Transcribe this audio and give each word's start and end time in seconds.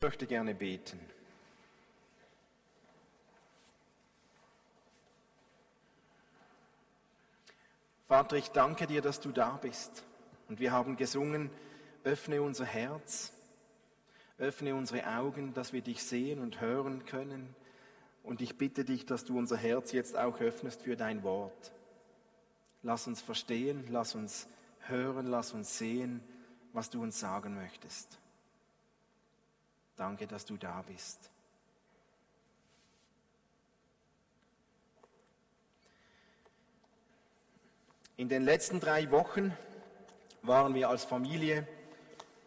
Ich 0.00 0.06
möchte 0.06 0.26
gerne 0.26 0.54
beten. 0.54 0.98
Vater, 8.08 8.36
ich 8.36 8.48
danke 8.48 8.86
dir, 8.86 9.02
dass 9.02 9.20
du 9.20 9.30
da 9.30 9.58
bist. 9.60 10.02
Und 10.48 10.58
wir 10.58 10.72
haben 10.72 10.96
gesungen, 10.96 11.50
öffne 12.02 12.40
unser 12.40 12.64
Herz, 12.64 13.34
öffne 14.38 14.74
unsere 14.74 15.06
Augen, 15.06 15.52
dass 15.52 15.74
wir 15.74 15.82
dich 15.82 16.02
sehen 16.02 16.40
und 16.40 16.62
hören 16.62 17.04
können. 17.04 17.54
Und 18.22 18.40
ich 18.40 18.56
bitte 18.56 18.86
dich, 18.86 19.04
dass 19.04 19.26
du 19.26 19.36
unser 19.36 19.58
Herz 19.58 19.92
jetzt 19.92 20.16
auch 20.16 20.40
öffnest 20.40 20.80
für 20.80 20.96
dein 20.96 21.22
Wort. 21.24 21.72
Lass 22.82 23.06
uns 23.06 23.20
verstehen, 23.20 23.84
lass 23.90 24.14
uns 24.14 24.48
hören, 24.78 25.26
lass 25.26 25.52
uns 25.52 25.76
sehen, 25.76 26.22
was 26.72 26.88
du 26.88 27.02
uns 27.02 27.20
sagen 27.20 27.54
möchtest. 27.54 28.18
Danke, 30.00 30.26
dass 30.26 30.46
du 30.46 30.56
da 30.56 30.82
bist. 30.88 31.28
In 38.16 38.30
den 38.30 38.42
letzten 38.42 38.80
drei 38.80 39.10
Wochen 39.10 39.54
waren 40.40 40.74
wir 40.74 40.88
als 40.88 41.04
Familie 41.04 41.68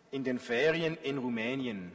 in 0.10 0.24
den 0.24 0.40
Ferien 0.40 0.98
in 0.98 1.20
Rumänien. 1.20 1.92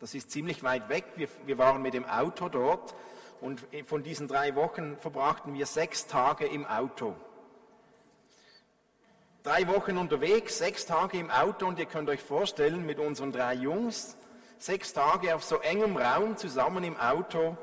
Das 0.00 0.14
ist 0.14 0.30
ziemlich 0.30 0.62
weit 0.62 0.90
weg. 0.90 1.06
Wir, 1.16 1.28
wir, 1.46 1.56
waren 1.56 1.80
mit 1.80 1.94
dem 1.94 2.04
Auto 2.04 2.50
dort 2.50 2.94
und 3.40 3.66
von 3.86 4.02
diesen 4.02 4.28
drei 4.28 4.54
Wochen 4.54 4.98
verbrachten 4.98 5.54
wir 5.54 5.64
sechs 5.64 6.06
Tage 6.08 6.44
im 6.44 6.66
Auto. 6.66 7.16
Drei 9.44 9.66
Wochen 9.66 9.96
unterwegs, 9.96 10.58
sechs 10.58 10.84
Tage 10.84 11.18
im 11.18 11.30
Auto 11.30 11.66
und 11.66 11.78
ihr 11.78 11.86
könnt 11.86 12.10
euch 12.10 12.20
vorstellen, 12.20 12.84
mit 12.84 12.98
unseren 12.98 13.32
drei 13.32 13.54
Jungs, 13.54 14.18
sechs 14.58 14.92
Tage 14.92 15.34
auf 15.34 15.44
so 15.44 15.58
engem 15.58 15.96
Raum 15.96 16.36
zusammen 16.36 16.84
im 16.84 16.96
Auto. 16.96 17.56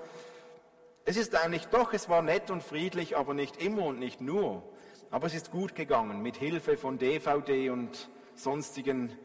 Es 1.05 1.17
ist 1.17 1.35
eigentlich 1.35 1.65
doch, 1.67 1.93
es 1.93 2.09
war 2.09 2.21
nett 2.21 2.51
und 2.51 2.61
friedlich, 2.63 3.17
aber 3.17 3.33
nicht 3.33 3.61
immer 3.61 3.85
und 3.85 3.99
nicht 3.99 4.21
nur. 4.21 4.63
Aber 5.09 5.27
es 5.27 5.33
ist 5.33 5.51
gut 5.51 5.75
gegangen. 5.75 6.21
Mit 6.21 6.37
Hilfe 6.37 6.77
von 6.77 6.97
DVD 6.97 7.69
und 7.69 8.09
sonstigen 8.35 9.17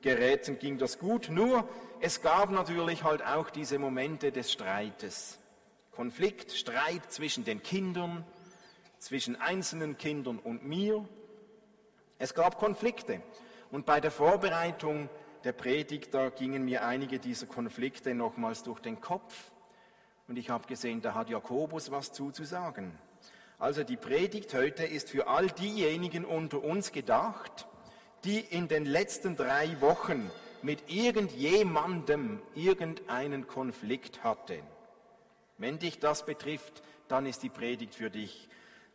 Geräten 0.00 0.58
ging 0.58 0.78
das 0.78 0.98
gut. 0.98 1.28
Nur, 1.30 1.68
es 2.00 2.22
gab 2.22 2.50
natürlich 2.50 3.04
halt 3.04 3.24
auch 3.24 3.50
diese 3.50 3.78
Momente 3.78 4.32
des 4.32 4.52
Streites. 4.52 5.38
Konflikt, 5.90 6.52
Streit 6.52 7.10
zwischen 7.10 7.44
den 7.44 7.62
Kindern, 7.62 8.24
zwischen 8.98 9.36
einzelnen 9.36 9.98
Kindern 9.98 10.38
und 10.38 10.64
mir. 10.64 11.06
Es 12.18 12.34
gab 12.34 12.58
Konflikte. 12.58 13.20
Und 13.70 13.84
bei 13.84 14.00
der 14.00 14.10
Vorbereitung 14.10 15.08
der 15.44 15.52
Predigt, 15.52 16.14
da 16.14 16.30
gingen 16.30 16.64
mir 16.64 16.84
einige 16.84 17.18
dieser 17.18 17.46
Konflikte 17.46 18.14
nochmals 18.14 18.62
durch 18.62 18.80
den 18.80 19.00
Kopf. 19.00 19.50
Und 20.26 20.36
ich 20.36 20.50
habe 20.50 20.66
gesehen, 20.66 21.00
da 21.00 21.14
hat 21.14 21.30
Jakobus 21.30 21.90
was 21.90 22.12
zuzusagen. 22.12 22.92
Also 23.58 23.82
die 23.82 23.96
Predigt 23.96 24.54
heute 24.54 24.84
ist 24.84 25.10
für 25.10 25.26
all 25.26 25.48
diejenigen 25.48 26.24
unter 26.24 26.62
uns 26.62 26.92
gedacht, 26.92 27.66
die 28.24 28.40
in 28.40 28.68
den 28.68 28.84
letzten 28.84 29.36
drei 29.36 29.80
Wochen 29.80 30.30
mit 30.62 30.90
irgendjemandem 30.90 32.40
irgendeinen 32.54 33.46
Konflikt 33.46 34.22
hatten. 34.24 34.62
Wenn 35.56 35.78
dich 35.78 35.98
das 35.98 36.24
betrifft, 36.24 36.82
dann 37.08 37.26
ist 37.26 37.42
die 37.42 37.48
Predigt 37.48 37.94
für 37.94 38.10
dich. 38.10 38.48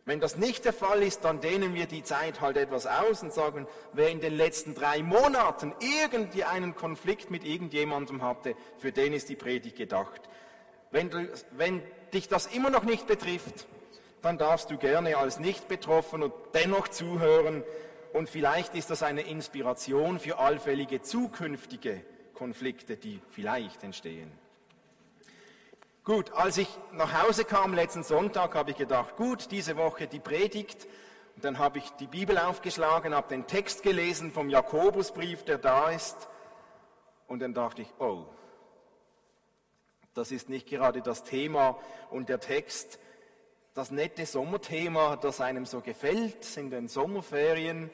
Wenn 0.06 0.20
das 0.20 0.36
nicht 0.36 0.66
der 0.66 0.74
Fall 0.74 1.02
ist, 1.02 1.24
dann 1.24 1.40
dehnen 1.40 1.74
wir 1.74 1.86
die 1.86 2.02
Zeit 2.02 2.42
halt 2.42 2.58
etwas 2.58 2.86
aus 2.86 3.22
und 3.22 3.32
sagen, 3.32 3.66
wer 3.94 4.10
in 4.10 4.20
den 4.20 4.36
letzten 4.36 4.74
drei 4.74 5.02
Monaten 5.02 5.72
irgendwie 5.80 6.44
einen 6.44 6.74
Konflikt 6.74 7.30
mit 7.30 7.44
irgendjemandem 7.44 8.22
hatte, 8.22 8.54
für 8.76 8.92
den 8.92 9.14
ist 9.14 9.30
die 9.30 9.36
Predigt 9.36 9.76
gedacht. 9.76 10.20
Wenn, 10.90 11.08
du, 11.08 11.28
wenn 11.52 11.82
dich 12.12 12.28
das 12.28 12.46
immer 12.46 12.68
noch 12.68 12.84
nicht 12.84 13.06
betrifft, 13.06 13.66
dann 14.20 14.36
darfst 14.36 14.70
du 14.70 14.76
gerne 14.76 15.16
als 15.16 15.38
nicht 15.38 15.68
betroffen 15.68 16.22
und 16.22 16.34
dennoch 16.52 16.88
zuhören 16.88 17.64
und 18.12 18.28
vielleicht 18.28 18.74
ist 18.74 18.90
das 18.90 19.02
eine 19.02 19.22
Inspiration 19.22 20.20
für 20.20 20.38
allfällige 20.38 21.00
zukünftige 21.00 22.02
Konflikte, 22.34 22.96
die 22.96 23.20
vielleicht 23.30 23.82
entstehen. 23.82 24.30
Gut, 26.04 26.32
als 26.34 26.58
ich 26.58 26.68
nach 26.92 27.22
Hause 27.22 27.46
kam 27.46 27.72
letzten 27.72 28.02
Sonntag, 28.02 28.54
habe 28.54 28.72
ich 28.72 28.76
gedacht, 28.76 29.16
gut, 29.16 29.50
diese 29.50 29.78
Woche 29.78 30.06
die 30.06 30.20
Predigt. 30.20 30.86
Und 31.34 31.46
dann 31.46 31.58
habe 31.58 31.78
ich 31.78 31.88
die 31.92 32.06
Bibel 32.06 32.36
aufgeschlagen, 32.36 33.14
habe 33.14 33.28
den 33.28 33.46
Text 33.46 33.82
gelesen 33.82 34.30
vom 34.30 34.50
Jakobusbrief, 34.50 35.44
der 35.44 35.56
da 35.56 35.88
ist. 35.88 36.28
Und 37.26 37.40
dann 37.40 37.54
dachte 37.54 37.80
ich, 37.80 37.88
oh, 38.00 38.26
das 40.12 40.30
ist 40.30 40.50
nicht 40.50 40.68
gerade 40.68 41.00
das 41.00 41.24
Thema 41.24 41.78
und 42.10 42.28
der 42.28 42.38
Text, 42.38 42.98
das 43.72 43.90
nette 43.90 44.26
Sommerthema, 44.26 45.16
das 45.16 45.40
einem 45.40 45.64
so 45.64 45.80
gefällt 45.80 46.54
in 46.58 46.68
den 46.68 46.86
Sommerferien. 46.86 47.90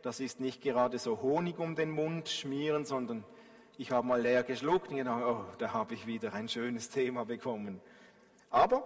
Das 0.00 0.18
ist 0.18 0.40
nicht 0.40 0.62
gerade 0.62 0.98
so 0.98 1.20
Honig 1.20 1.58
um 1.58 1.76
den 1.76 1.90
Mund 1.90 2.30
schmieren, 2.30 2.86
sondern 2.86 3.22
ich 3.80 3.90
habe 3.90 4.06
mal 4.06 4.20
leer 4.20 4.42
geschluckt 4.42 4.90
und 4.90 4.98
gedacht, 4.98 5.22
oh, 5.24 5.42
da 5.56 5.72
habe 5.72 5.94
ich 5.94 6.06
wieder 6.06 6.34
ein 6.34 6.50
schönes 6.50 6.90
Thema 6.90 7.24
bekommen. 7.24 7.80
Aber 8.50 8.84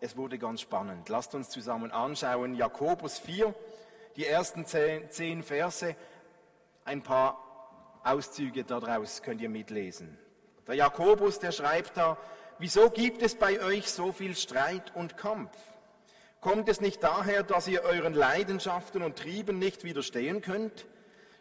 es 0.00 0.16
wurde 0.16 0.36
ganz 0.36 0.62
spannend. 0.62 1.08
Lasst 1.08 1.36
uns 1.36 1.48
zusammen 1.48 1.92
anschauen. 1.92 2.56
Jakobus 2.56 3.20
4, 3.20 3.54
die 4.16 4.26
ersten 4.26 4.66
zehn, 4.66 5.08
zehn 5.10 5.44
Verse, 5.44 5.94
ein 6.84 7.04
paar 7.04 8.00
Auszüge 8.02 8.64
daraus 8.64 9.22
könnt 9.22 9.40
ihr 9.40 9.48
mitlesen. 9.48 10.18
Der 10.66 10.74
Jakobus, 10.74 11.38
der 11.38 11.52
schreibt 11.52 11.96
da, 11.96 12.18
wieso 12.58 12.90
gibt 12.90 13.22
es 13.22 13.36
bei 13.36 13.62
euch 13.62 13.92
so 13.92 14.10
viel 14.10 14.34
Streit 14.34 14.92
und 14.96 15.16
Kampf? 15.16 15.56
Kommt 16.40 16.68
es 16.68 16.80
nicht 16.80 17.00
daher, 17.00 17.44
dass 17.44 17.68
ihr 17.68 17.84
euren 17.84 18.12
Leidenschaften 18.12 19.02
und 19.02 19.16
Trieben 19.16 19.60
nicht 19.60 19.84
widerstehen 19.84 20.40
könnt? 20.40 20.84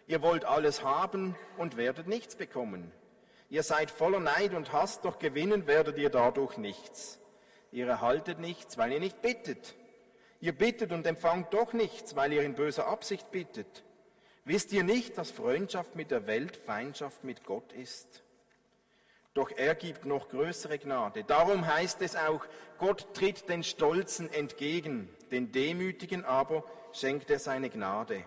Ihr 0.08 0.22
wollt 0.22 0.46
alles 0.46 0.84
haben 0.84 1.36
und 1.58 1.78
werdet 1.78 2.08
nichts 2.08 2.36
bekommen. 2.36 2.92
Ihr 3.50 3.64
seid 3.64 3.92
voller 3.92 4.20
Neid 4.20 4.54
und 4.54 4.74
Hass, 4.74 5.02
doch 5.02 5.20
gewinnen 5.20 5.68
werdet 5.68 5.98
ihr 5.98 6.10
dadurch 6.10 6.58
nichts. 6.58 7.20
Ihr 7.72 7.88
erhaltet 7.88 8.40
nichts, 8.40 8.78
weil 8.78 8.92
ihr 8.92 9.00
nicht 9.00 9.22
bittet. 9.22 9.76
Ihr 10.40 10.54
bittet 10.54 10.92
und 10.92 11.08
empfangt 11.08 11.54
doch 11.54 11.74
nichts, 11.74 12.16
weil 12.16 12.34
ihr 12.34 12.44
in 12.44 12.56
böser 12.56 12.88
Absicht 12.88 13.32
bittet. 13.32 13.84
Wisst 14.44 14.72
ihr 14.74 14.84
nicht, 14.84 15.18
dass 15.18 15.32
Freundschaft 15.32 15.96
mit 15.96 16.12
der 16.12 16.28
Welt 16.28 16.58
Feindschaft 16.58 17.24
mit 17.24 17.44
Gott 17.44 17.74
ist? 17.74 18.24
Doch 19.34 19.52
er 19.52 19.76
gibt 19.76 20.06
noch 20.06 20.30
größere 20.30 20.78
Gnade. 20.78 21.24
Darum 21.24 21.66
heißt 21.66 22.02
es 22.02 22.16
auch, 22.16 22.46
Gott 22.78 23.14
tritt 23.16 23.50
den 23.50 23.64
Stolzen 23.64 24.32
entgegen, 24.32 25.10
den 25.32 25.52
Demütigen 25.52 26.24
aber 26.24 26.64
schenkt 26.94 27.30
er 27.32 27.40
seine 27.40 27.70
Gnade. 27.70 28.24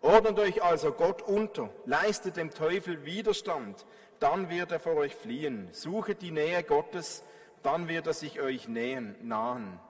Ordnet 0.00 0.38
euch 0.38 0.62
also 0.62 0.92
Gott 0.92 1.22
unter, 1.22 1.70
leistet 1.84 2.36
dem 2.36 2.50
Teufel 2.50 3.04
Widerstand, 3.04 3.86
dann 4.20 4.50
wird 4.50 4.72
er 4.72 4.80
vor 4.80 4.94
euch 4.94 5.14
fliehen. 5.14 5.68
Suchet 5.72 6.22
die 6.22 6.30
Nähe 6.30 6.62
Gottes, 6.62 7.22
dann 7.62 7.88
wird 7.88 8.06
er 8.06 8.12
sich 8.12 8.40
euch 8.40 8.68
nähen, 8.68 9.16
nahen. 9.22 9.80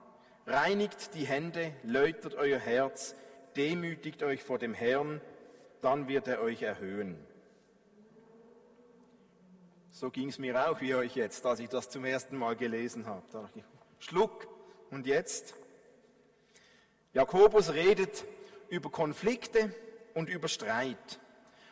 Reinigt 0.47 1.15
die 1.15 1.27
Hände, 1.27 1.73
läutert 1.83 2.35
euer 2.35 2.59
Herz, 2.59 3.15
demütigt 3.57 4.23
euch 4.23 4.43
vor 4.43 4.59
dem 4.59 4.75
Herrn, 4.75 5.21
dann 5.83 6.09
wird 6.09 6.29
er 6.29 6.41
euch 6.41 6.63
erhöhen. 6.63 7.19
So 9.91 10.11
ging 10.11 10.29
es 10.29 10.39
mir 10.39 10.69
auch 10.69 10.81
wie 10.81 10.95
euch 10.95 11.17
jetzt, 11.17 11.45
als 11.47 11.59
ich 11.59 11.69
das 11.69 11.89
zum 11.89 12.05
ersten 12.05 12.37
Mal 12.37 12.55
gelesen 12.55 13.07
habe. 13.07 13.23
Da 13.33 13.43
dachte 13.43 13.59
ich, 13.59 13.65
Schluck. 13.99 14.47
Und 14.91 15.07
jetzt? 15.07 15.55
Jakobus 17.13 17.73
redet 17.73 18.25
über 18.69 18.91
Konflikte, 18.91 19.75
und 20.17 20.31
über 20.31 20.49
Streit. 20.49 21.21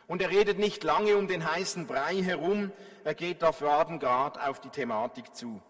Und 0.07 0.21
er 0.21 0.29
redet 0.29 0.59
nicht 0.59 0.83
lange 0.83 1.17
um 1.17 1.27
den 1.27 1.51
heißen 1.51 1.87
Brei 1.87 2.21
herum, 2.21 2.71
er 3.03 3.15
geht 3.15 3.41
da 3.41 3.51
fadengrad 3.51 4.39
auf 4.39 4.61
die 4.61 4.69
Thematik 4.69 5.35
zu. 5.35 5.61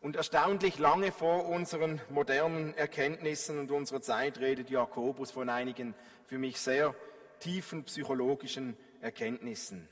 Und 0.00 0.16
erstaunlich 0.16 0.78
lange 0.78 1.12
vor 1.12 1.46
unseren 1.46 2.00
modernen 2.10 2.76
Erkenntnissen 2.76 3.60
und 3.60 3.70
unserer 3.70 4.02
Zeit 4.02 4.38
redet 4.38 4.68
Jakobus 4.68 5.30
von 5.30 5.48
einigen 5.48 5.94
für 6.26 6.38
mich 6.38 6.60
sehr 6.60 6.94
tiefen 7.38 7.84
psychologischen 7.84 8.76
Erkenntnissen. 9.00 9.88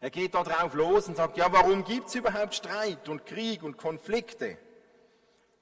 Er 0.00 0.10
geht 0.10 0.34
da 0.34 0.44
drauf 0.44 0.74
los 0.74 1.08
und 1.08 1.16
sagt, 1.16 1.38
ja, 1.38 1.52
warum 1.52 1.84
gibt 1.84 2.08
es 2.08 2.14
überhaupt 2.14 2.54
Streit 2.54 3.08
und 3.08 3.26
Krieg 3.26 3.64
und 3.64 3.78
Konflikte? 3.78 4.56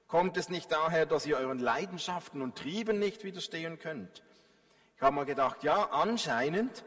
Kommt 0.09 0.37
es 0.37 0.51
nicht 0.51 0.71
daher, 0.71 1.07
dass 1.07 1.25
ihr 1.25 1.39
euren 1.39 1.59
Leidenschaften 1.59 2.43
und 2.43 2.57
Trieben 2.57 2.99
nicht 2.99 3.25
widerstehen 3.25 3.79
könnt? 3.79 4.23
Ich 4.97 5.03
habe 5.03 5.15
mal 5.15 5.25
gedacht, 5.25 5.63
ja, 5.63 5.91
anscheinend 5.91 6.85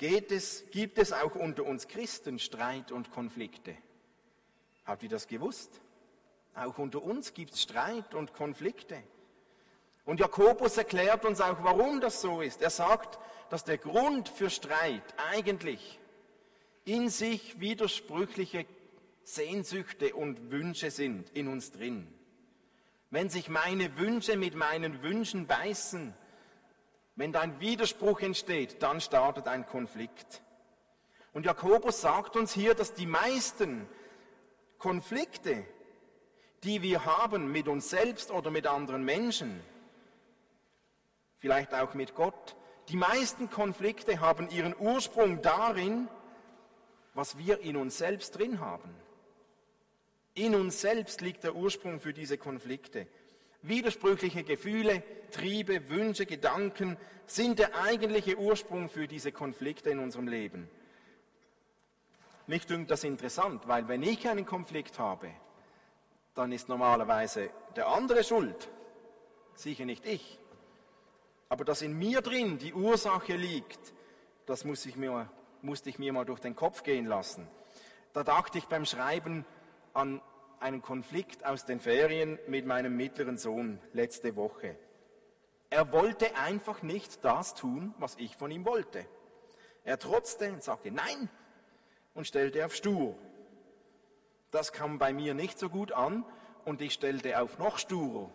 es, 0.00 0.64
gibt 0.70 0.98
es 0.98 1.12
auch 1.12 1.34
unter 1.36 1.64
uns 1.64 1.86
Christen 1.86 2.38
Streit 2.38 2.90
und 2.90 3.12
Konflikte. 3.12 3.76
Habt 4.84 5.02
ihr 5.04 5.08
das 5.08 5.28
gewusst? 5.28 5.80
Auch 6.54 6.78
unter 6.78 7.02
uns 7.02 7.34
gibt 7.34 7.54
es 7.54 7.62
Streit 7.62 8.14
und 8.14 8.34
Konflikte. 8.34 9.02
Und 10.04 10.18
Jakobus 10.18 10.76
erklärt 10.76 11.24
uns 11.24 11.40
auch, 11.40 11.62
warum 11.62 12.00
das 12.00 12.20
so 12.20 12.40
ist. 12.40 12.62
Er 12.62 12.70
sagt, 12.70 13.18
dass 13.50 13.64
der 13.64 13.78
Grund 13.78 14.28
für 14.28 14.50
Streit 14.50 15.04
eigentlich 15.30 16.00
in 16.84 17.08
sich 17.08 17.60
widersprüchliche 17.60 18.66
Sehnsüchte 19.22 20.14
und 20.14 20.50
Wünsche 20.50 20.90
sind 20.90 21.30
in 21.30 21.46
uns 21.46 21.70
drin. 21.70 22.12
Wenn 23.10 23.30
sich 23.30 23.48
meine 23.48 23.96
Wünsche 23.98 24.36
mit 24.36 24.56
meinen 24.56 25.02
Wünschen 25.02 25.46
beißen, 25.46 26.14
wenn 27.14 27.34
ein 27.36 27.60
Widerspruch 27.60 28.20
entsteht, 28.20 28.82
dann 28.82 29.00
startet 29.00 29.48
ein 29.48 29.66
Konflikt. 29.66 30.42
Und 31.32 31.46
Jakobus 31.46 32.00
sagt 32.00 32.36
uns 32.36 32.52
hier, 32.52 32.74
dass 32.74 32.94
die 32.94 33.06
meisten 33.06 33.86
Konflikte, 34.78 35.64
die 36.64 36.82
wir 36.82 37.04
haben 37.04 37.50
mit 37.50 37.68
uns 37.68 37.90
selbst 37.90 38.30
oder 38.30 38.50
mit 38.50 38.66
anderen 38.66 39.04
Menschen, 39.04 39.60
vielleicht 41.38 41.74
auch 41.74 41.94
mit 41.94 42.14
Gott, 42.14 42.56
die 42.88 42.96
meisten 42.96 43.50
Konflikte 43.50 44.20
haben 44.20 44.50
ihren 44.50 44.74
Ursprung 44.78 45.40
darin, 45.42 46.08
was 47.14 47.38
wir 47.38 47.60
in 47.60 47.76
uns 47.76 47.98
selbst 47.98 48.38
drin 48.38 48.60
haben. 48.60 48.94
In 50.34 50.54
uns 50.54 50.80
selbst 50.80 51.20
liegt 51.20 51.44
der 51.44 51.54
Ursprung 51.54 52.00
für 52.00 52.12
diese 52.12 52.38
Konflikte. 52.38 53.06
Widersprüchliche 53.62 54.44
Gefühle, 54.44 55.02
Triebe, 55.30 55.88
Wünsche, 55.88 56.26
Gedanken 56.26 56.96
sind 57.26 57.58
der 57.58 57.80
eigentliche 57.82 58.38
Ursprung 58.38 58.88
für 58.88 59.08
diese 59.08 59.32
Konflikte 59.32 59.90
in 59.90 59.98
unserem 59.98 60.28
Leben. 60.28 60.68
Mich 62.46 62.66
dünkt 62.66 62.90
das 62.90 63.04
interessant, 63.04 63.68
weil 63.68 63.88
wenn 63.88 64.02
ich 64.02 64.28
einen 64.28 64.44
Konflikt 64.44 64.98
habe, 64.98 65.30
dann 66.34 66.52
ist 66.52 66.68
normalerweise 66.68 67.50
der 67.76 67.88
andere 67.88 68.24
schuld, 68.24 68.68
sicher 69.54 69.84
nicht 69.84 70.04
ich. 70.06 70.38
Aber 71.48 71.64
dass 71.64 71.82
in 71.82 71.98
mir 71.98 72.20
drin 72.20 72.58
die 72.58 72.74
Ursache 72.74 73.36
liegt, 73.36 73.94
das 74.46 74.64
muss 74.64 74.86
ich 74.86 74.96
mir, 74.96 75.30
musste 75.60 75.88
ich 75.88 75.98
mir 75.98 76.12
mal 76.12 76.24
durch 76.24 76.40
den 76.40 76.56
Kopf 76.56 76.82
gehen 76.82 77.06
lassen. 77.06 77.46
Da 78.12 78.24
dachte 78.24 78.58
ich 78.58 78.66
beim 78.66 78.84
Schreiben 78.84 79.46
an 79.94 80.20
einen 80.62 80.80
Konflikt 80.80 81.44
aus 81.44 81.64
den 81.64 81.80
Ferien 81.80 82.38
mit 82.46 82.66
meinem 82.66 82.96
mittleren 82.96 83.36
Sohn 83.36 83.80
letzte 83.92 84.36
Woche. 84.36 84.76
Er 85.70 85.92
wollte 85.92 86.36
einfach 86.36 86.82
nicht 86.82 87.24
das 87.24 87.54
tun, 87.54 87.94
was 87.98 88.16
ich 88.16 88.36
von 88.36 88.50
ihm 88.50 88.64
wollte. 88.64 89.04
Er 89.84 89.98
trotzte 89.98 90.52
und 90.52 90.62
sagte 90.62 90.90
Nein 90.90 91.28
und 92.14 92.26
stellte 92.26 92.64
auf 92.64 92.74
stur. 92.74 93.16
Das 94.50 94.72
kam 94.72 94.98
bei 94.98 95.12
mir 95.12 95.34
nicht 95.34 95.58
so 95.58 95.68
gut 95.68 95.92
an 95.92 96.24
und 96.64 96.80
ich 96.80 96.92
stellte 96.92 97.40
auf 97.40 97.58
noch 97.58 97.78
sturer. 97.78 98.30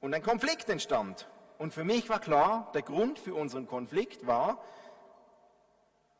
Und 0.00 0.14
ein 0.14 0.22
Konflikt 0.22 0.68
entstand. 0.68 1.28
Und 1.58 1.72
für 1.72 1.84
mich 1.84 2.08
war 2.08 2.20
klar, 2.20 2.70
der 2.74 2.82
Grund 2.82 3.18
für 3.18 3.34
unseren 3.34 3.66
Konflikt 3.66 4.26
war 4.26 4.62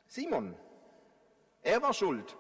Simon. 0.06 0.55
Er 1.62 1.82
war 1.82 1.93
schuld. 1.93 2.37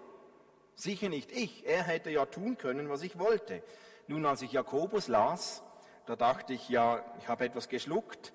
Sicher 0.74 1.08
nicht 1.08 1.30
ich. 1.32 1.66
Er 1.66 1.84
hätte 1.84 2.10
ja 2.10 2.26
tun 2.26 2.58
können, 2.58 2.88
was 2.88 3.02
ich 3.02 3.18
wollte. 3.18 3.62
Nun, 4.06 4.26
als 4.26 4.42
ich 4.42 4.52
Jakobus 4.52 5.08
las, 5.08 5.62
da 6.06 6.16
dachte 6.16 6.52
ich, 6.52 6.68
ja, 6.68 7.04
ich 7.18 7.28
habe 7.28 7.44
etwas 7.44 7.68
geschluckt. 7.68 8.32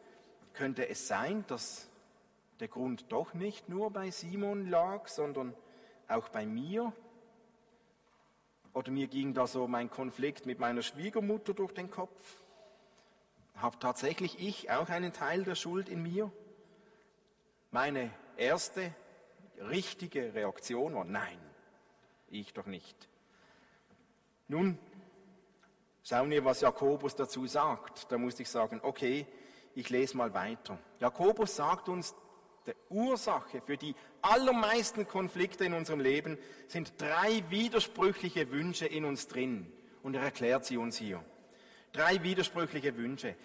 Könnte 0.53 0.87
es 0.89 1.07
sein, 1.07 1.45
dass 1.47 1.89
der 2.59 2.67
Grund 2.67 3.11
doch 3.11 3.33
nicht 3.33 3.69
nur 3.69 3.91
bei 3.91 4.09
Simon 4.11 4.69
lag, 4.69 5.07
sondern 5.07 5.53
auch 6.07 6.29
bei 6.29 6.45
mir? 6.45 6.91
Oder 8.73 8.91
mir 8.91 9.07
ging 9.07 9.33
da 9.33 9.47
so 9.47 9.67
mein 9.67 9.89
Konflikt 9.89 10.45
mit 10.45 10.59
meiner 10.59 10.81
Schwiegermutter 10.81 11.53
durch 11.53 11.73
den 11.73 11.89
Kopf? 11.89 12.41
Habe 13.55 13.77
tatsächlich 13.79 14.39
ich 14.39 14.71
auch 14.71 14.89
einen 14.89 15.13
Teil 15.13 15.43
der 15.43 15.55
Schuld 15.55 15.89
in 15.89 16.01
mir? 16.01 16.31
Meine 17.71 18.11
erste 18.37 18.93
richtige 19.59 20.33
Reaktion 20.33 20.95
war, 20.95 21.03
nein, 21.03 21.37
ich 22.31 22.53
doch 22.53 22.65
nicht. 22.65 23.07
Nun, 24.47 24.77
schauen 26.03 26.29
wir, 26.29 26.43
was 26.43 26.61
Jakobus 26.61 27.15
dazu 27.15 27.45
sagt. 27.47 28.11
Da 28.11 28.17
musste 28.17 28.43
ich 28.43 28.49
sagen, 28.49 28.79
okay, 28.83 29.27
ich 29.75 29.89
lese 29.89 30.17
mal 30.17 30.33
weiter. 30.33 30.77
Jakobus 30.99 31.55
sagt 31.55 31.89
uns, 31.89 32.15
die 32.65 32.73
Ursache 32.89 33.61
für 33.61 33.77
die 33.77 33.95
allermeisten 34.21 35.07
Konflikte 35.07 35.65
in 35.65 35.73
unserem 35.73 35.99
Leben 35.99 36.37
sind 36.67 36.93
drei 36.97 37.43
widersprüchliche 37.49 38.51
Wünsche 38.51 38.85
in 38.85 39.05
uns 39.05 39.27
drin. 39.27 39.71
Und 40.03 40.15
er 40.15 40.23
erklärt 40.23 40.65
sie 40.65 40.77
uns 40.77 40.97
hier. 40.97 41.23
Drei 41.91 42.21
widersprüchliche 42.23 42.95
Wünsche. 42.95 43.35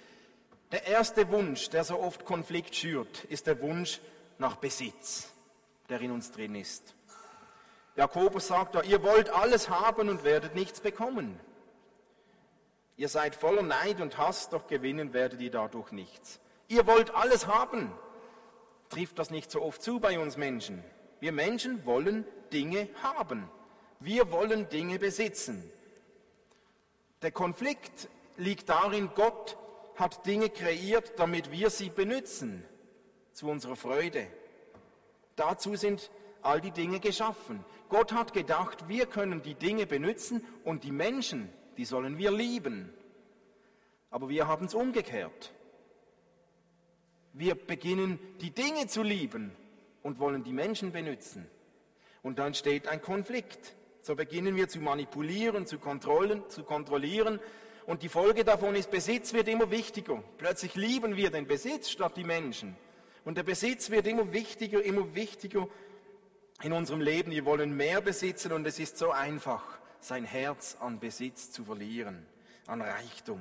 Der 0.73 0.87
erste 0.87 1.31
Wunsch, 1.31 1.69
der 1.71 1.85
so 1.85 2.01
oft 2.01 2.25
Konflikt 2.25 2.75
schürt, 2.75 3.25
ist 3.25 3.47
der 3.47 3.61
Wunsch 3.61 4.01
nach 4.39 4.57
Besitz, 4.57 5.33
der 5.89 6.01
in 6.01 6.11
uns 6.11 6.31
drin 6.31 6.55
ist. 6.55 6.95
Jakobus 7.97 8.49
sagt 8.49 8.75
da, 8.75 8.83
ihr 8.83 9.03
wollt 9.03 9.31
alles 9.31 9.69
haben 9.69 10.09
und 10.09 10.25
werdet 10.25 10.55
nichts 10.55 10.81
bekommen. 10.81 11.39
Ihr 12.97 13.09
seid 13.09 13.35
voller 13.35 13.63
Neid 13.63 14.01
und 14.01 14.19
Hass, 14.19 14.51
doch 14.51 14.67
gewinnen 14.67 15.13
werdet 15.13 15.41
ihr 15.41 15.51
dadurch 15.51 15.93
nichts. 15.93 16.41
Ihr 16.69 16.87
wollt 16.87 17.15
alles 17.15 17.47
haben. 17.47 17.93
Trifft 18.89 19.19
das 19.19 19.31
nicht 19.31 19.51
so 19.51 19.63
oft 19.63 19.83
zu 19.83 20.01
bei 20.01 20.19
uns 20.19 20.37
Menschen? 20.37 20.85
Wir 21.21 21.33
Menschen 21.33 21.85
wollen 21.85 22.27
Dinge 22.53 22.89
haben. 23.03 23.49
Wir 24.01 24.31
wollen 24.31 24.69
Dinge 24.69 24.99
besitzen. 24.99 25.71
Der 27.23 27.33
Konflikt 27.33 28.09
liegt 28.37 28.69
darin, 28.69 29.11
Gott 29.15 29.57
hat 29.97 30.27
Dinge 30.27 30.51
kreiert, 30.51 31.19
damit 31.19 31.51
wir 31.51 31.71
sie 31.71 31.89
benutzen, 31.89 32.65
zu 33.33 33.49
unserer 33.49 33.77
Freude. 33.77 34.27
Dazu 35.37 35.77
sind 35.77 36.11
all 36.45 36.61
die 36.61 36.71
Dinge 36.71 37.01
geschaffen. 37.01 37.65
Gott 37.89 38.13
hat 38.13 38.33
gedacht, 38.33 38.89
wir 38.89 39.07
können 39.07 39.43
die 39.43 39.55
Dinge 39.55 39.87
benutzen 39.87 40.45
und 40.65 40.85
die 40.85 40.93
Menschen, 40.93 41.53
die 41.77 41.85
sollen 41.85 42.19
wir 42.19 42.31
lieben. 42.31 42.93
Aber 44.11 44.29
wir 44.29 44.47
haben 44.47 44.67
es 44.67 44.75
umgekehrt. 44.75 45.53
Wir 47.33 47.55
beginnen 47.55 48.19
die 48.41 48.51
Dinge 48.51 48.87
zu 48.87 49.03
lieben 49.03 49.51
und 50.03 50.19
wollen 50.21 50.45
die 50.45 50.53
Menschen 50.53 50.93
benutzen. 50.93 51.47
Und 52.23 52.39
dann 52.39 52.55
steht 52.55 52.89
ein 52.89 53.03
Konflikt. 53.03 53.75
So 54.03 54.15
beginnen 54.15 54.55
wir 54.55 54.69
zu 54.69 54.81
manipulieren, 54.81 55.67
zu, 55.67 55.79
kontrollen, 55.79 56.43
zu 56.49 56.63
kontrollieren. 56.63 57.41
Und 57.87 58.03
die 58.03 58.09
Folge 58.09 58.45
davon 58.45 58.75
ist, 58.77 58.91
Besitz 58.91 59.33
wird 59.33 59.49
immer 59.49 59.71
wichtiger. 59.71 60.23
Plötzlich 60.39 60.75
lieben 60.75 61.17
wir 61.17 61.31
den 61.31 61.47
Besitz 61.47 61.91
statt 61.91 62.17
die 62.17 62.25
Menschen. 62.25 62.77
Und 63.25 63.37
der 63.37 63.43
Besitz 63.43 63.91
wird 63.91 64.07
immer 64.07 64.33
wichtiger, 64.33 64.83
immer 64.83 65.15
wichtiger 65.15 65.69
in 66.65 66.73
unserem 66.73 67.01
Leben. 67.01 67.31
Wir 67.31 67.45
wollen 67.45 67.77
mehr 67.77 68.01
besitzen 68.01 68.53
und 68.53 68.67
es 68.67 68.79
ist 68.79 68.97
so 68.97 69.11
einfach, 69.11 69.63
sein 70.01 70.25
Herz 70.25 70.77
an 70.81 70.99
Besitz 70.99 71.51
zu 71.51 71.65
verlieren, 71.65 72.27
an 72.67 72.81
Reichtum. 72.81 73.41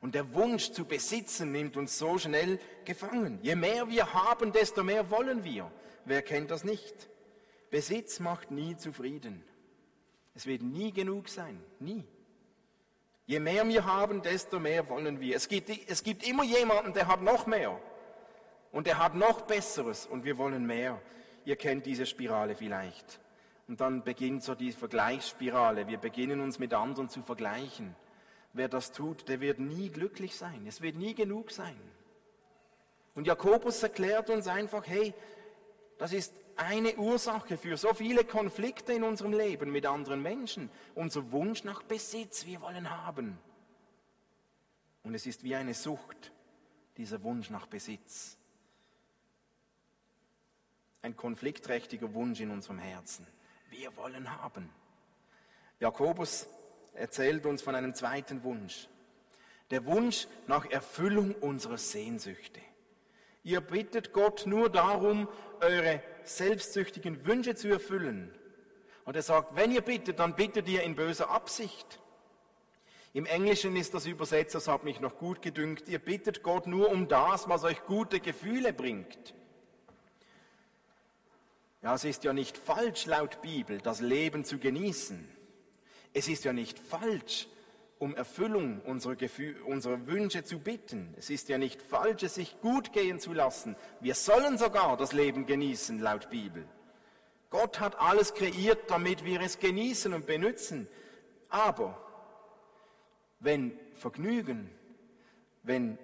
Und 0.00 0.14
der 0.14 0.34
Wunsch 0.34 0.70
zu 0.70 0.84
besitzen 0.84 1.50
nimmt 1.52 1.76
uns 1.76 1.98
so 1.98 2.18
schnell 2.18 2.58
gefangen. 2.84 3.38
Je 3.42 3.54
mehr 3.54 3.88
wir 3.88 4.12
haben, 4.12 4.52
desto 4.52 4.84
mehr 4.84 5.10
wollen 5.10 5.44
wir. 5.44 5.70
Wer 6.04 6.22
kennt 6.22 6.50
das 6.50 6.62
nicht? 6.62 7.08
Besitz 7.70 8.20
macht 8.20 8.50
nie 8.50 8.76
zufrieden. 8.76 9.42
Es 10.34 10.46
wird 10.46 10.62
nie 10.62 10.92
genug 10.92 11.28
sein, 11.28 11.60
nie. 11.80 12.04
Je 13.26 13.40
mehr 13.40 13.66
wir 13.66 13.86
haben, 13.86 14.20
desto 14.20 14.60
mehr 14.60 14.88
wollen 14.88 15.20
wir. 15.20 15.34
Es 15.36 15.48
gibt, 15.48 15.70
es 15.88 16.02
gibt 16.02 16.26
immer 16.28 16.44
jemanden, 16.44 16.92
der 16.92 17.06
hat 17.06 17.22
noch 17.22 17.46
mehr. 17.46 17.80
Und 18.70 18.86
der 18.86 18.98
hat 18.98 19.14
noch 19.14 19.42
Besseres 19.42 20.06
und 20.06 20.24
wir 20.24 20.36
wollen 20.36 20.66
mehr. 20.66 21.00
Ihr 21.44 21.56
kennt 21.56 21.86
diese 21.86 22.06
Spirale 22.06 22.54
vielleicht. 22.54 23.20
Und 23.66 23.80
dann 23.80 24.02
beginnt 24.02 24.42
so 24.42 24.54
die 24.54 24.72
Vergleichsspirale. 24.72 25.86
Wir 25.86 25.98
beginnen 25.98 26.40
uns 26.40 26.58
mit 26.58 26.74
anderen 26.74 27.08
zu 27.08 27.22
vergleichen. 27.22 27.94
Wer 28.52 28.68
das 28.68 28.92
tut, 28.92 29.28
der 29.28 29.40
wird 29.40 29.58
nie 29.58 29.88
glücklich 29.88 30.36
sein. 30.36 30.66
Es 30.66 30.80
wird 30.80 30.96
nie 30.96 31.14
genug 31.14 31.50
sein. 31.50 31.76
Und 33.14 33.26
Jakobus 33.26 33.82
erklärt 33.82 34.30
uns 34.30 34.48
einfach, 34.48 34.86
hey, 34.86 35.14
das 35.98 36.12
ist 36.12 36.34
eine 36.56 36.94
Ursache 36.96 37.56
für 37.56 37.76
so 37.76 37.94
viele 37.94 38.24
Konflikte 38.24 38.92
in 38.92 39.02
unserem 39.02 39.32
Leben 39.32 39.72
mit 39.72 39.86
anderen 39.86 40.22
Menschen. 40.22 40.70
Unser 40.94 41.32
Wunsch 41.32 41.64
nach 41.64 41.82
Besitz, 41.82 42.46
wir 42.46 42.60
wollen 42.60 42.90
haben. 42.90 43.38
Und 45.02 45.14
es 45.14 45.26
ist 45.26 45.42
wie 45.42 45.54
eine 45.54 45.74
Sucht, 45.74 46.32
dieser 46.96 47.22
Wunsch 47.22 47.50
nach 47.50 47.66
Besitz 47.66 48.38
ein 51.04 51.16
konfliktträchtiger 51.16 52.14
Wunsch 52.14 52.40
in 52.40 52.50
unserem 52.50 52.78
Herzen. 52.78 53.26
Wir 53.68 53.94
wollen 53.96 54.40
haben. 54.40 54.70
Jakobus 55.78 56.48
erzählt 56.94 57.44
uns 57.44 57.60
von 57.60 57.74
einem 57.74 57.92
zweiten 57.94 58.42
Wunsch. 58.42 58.88
Der 59.70 59.84
Wunsch 59.84 60.26
nach 60.46 60.64
Erfüllung 60.70 61.34
unserer 61.34 61.76
Sehnsüchte. 61.76 62.60
Ihr 63.42 63.60
bittet 63.60 64.14
Gott 64.14 64.46
nur 64.46 64.70
darum, 64.70 65.28
eure 65.60 66.02
selbstsüchtigen 66.22 67.26
Wünsche 67.26 67.54
zu 67.54 67.68
erfüllen. 67.68 68.34
Und 69.04 69.14
er 69.14 69.22
sagt, 69.22 69.56
wenn 69.56 69.72
ihr 69.72 69.82
bittet, 69.82 70.18
dann 70.18 70.34
bittet 70.34 70.66
ihr 70.68 70.82
in 70.84 70.96
böser 70.96 71.28
Absicht. 71.28 72.00
Im 73.12 73.26
Englischen 73.26 73.76
ist 73.76 73.92
das 73.92 74.06
übersetzt, 74.06 74.54
das 74.54 74.68
hat 74.68 74.84
mich 74.84 75.00
noch 75.00 75.18
gut 75.18 75.42
gedüngt, 75.42 75.86
ihr 75.86 75.98
bittet 75.98 76.42
Gott 76.42 76.66
nur 76.66 76.90
um 76.90 77.08
das, 77.08 77.46
was 77.46 77.62
euch 77.62 77.84
gute 77.84 78.20
Gefühle 78.20 78.72
bringt. 78.72 79.34
Ja, 81.84 81.94
es 81.94 82.04
ist 82.04 82.24
ja 82.24 82.32
nicht 82.32 82.56
falsch 82.56 83.04
laut 83.04 83.42
Bibel, 83.42 83.78
das 83.78 84.00
Leben 84.00 84.46
zu 84.46 84.58
genießen. 84.58 85.28
Es 86.14 86.28
ist 86.28 86.44
ja 86.44 86.54
nicht 86.54 86.78
falsch, 86.78 87.46
um 87.98 88.16
Erfüllung 88.16 88.80
unserer, 88.80 89.16
Gefühl, 89.16 89.60
unserer 89.66 90.06
Wünsche 90.06 90.44
zu 90.44 90.58
bitten. 90.58 91.12
Es 91.18 91.28
ist 91.28 91.50
ja 91.50 91.58
nicht 91.58 91.82
falsch, 91.82 92.22
es 92.22 92.36
sich 92.36 92.58
gut 92.62 92.94
gehen 92.94 93.20
zu 93.20 93.34
lassen. 93.34 93.76
Wir 94.00 94.14
sollen 94.14 94.56
sogar 94.56 94.96
das 94.96 95.12
Leben 95.12 95.44
genießen, 95.44 96.00
laut 96.00 96.30
Bibel. 96.30 96.66
Gott 97.50 97.80
hat 97.80 98.00
alles 98.00 98.32
kreiert, 98.32 98.90
damit 98.90 99.26
wir 99.26 99.42
es 99.42 99.58
genießen 99.58 100.14
und 100.14 100.24
benutzen. 100.24 100.88
Aber 101.50 101.98
wenn 103.40 103.78
Vergnügen, 103.92 104.70
wenn 105.62 105.98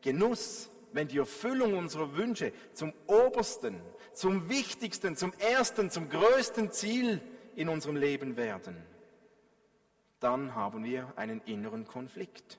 Genuss, 0.00 0.70
wenn 0.92 1.08
die 1.08 1.18
Erfüllung 1.18 1.76
unserer 1.76 2.16
Wünsche 2.16 2.52
zum 2.72 2.92
obersten, 3.08 3.80
zum 4.18 4.48
wichtigsten, 4.48 5.16
zum 5.16 5.32
ersten, 5.34 5.90
zum 5.90 6.08
größten 6.08 6.72
Ziel 6.72 7.20
in 7.54 7.68
unserem 7.68 7.94
Leben 7.94 8.36
werden, 8.36 8.76
dann 10.18 10.56
haben 10.56 10.82
wir 10.82 11.12
einen 11.14 11.40
inneren 11.42 11.86
Konflikt. 11.86 12.58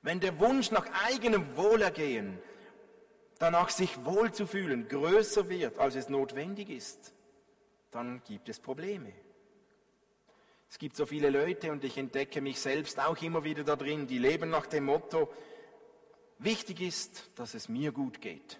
Wenn 0.00 0.20
der 0.20 0.40
Wunsch 0.40 0.70
nach 0.70 0.86
eigenem 1.06 1.54
Wohlergehen, 1.56 2.38
danach 3.38 3.68
sich 3.68 4.06
wohlzufühlen, 4.06 4.88
größer 4.88 5.50
wird, 5.50 5.78
als 5.78 5.96
es 5.96 6.08
notwendig 6.08 6.70
ist, 6.70 7.12
dann 7.90 8.22
gibt 8.24 8.48
es 8.48 8.58
Probleme. 8.58 9.12
Es 10.70 10.78
gibt 10.78 10.96
so 10.96 11.04
viele 11.04 11.28
Leute 11.28 11.72
und 11.72 11.84
ich 11.84 11.98
entdecke 11.98 12.40
mich 12.40 12.58
selbst 12.58 12.98
auch 13.00 13.20
immer 13.20 13.44
wieder 13.44 13.64
da 13.64 13.76
drin, 13.76 14.06
die 14.06 14.18
leben 14.18 14.48
nach 14.48 14.66
dem 14.66 14.86
Motto, 14.86 15.30
wichtig 16.38 16.80
ist, 16.80 17.30
dass 17.34 17.52
es 17.52 17.68
mir 17.68 17.92
gut 17.92 18.22
geht. 18.22 18.58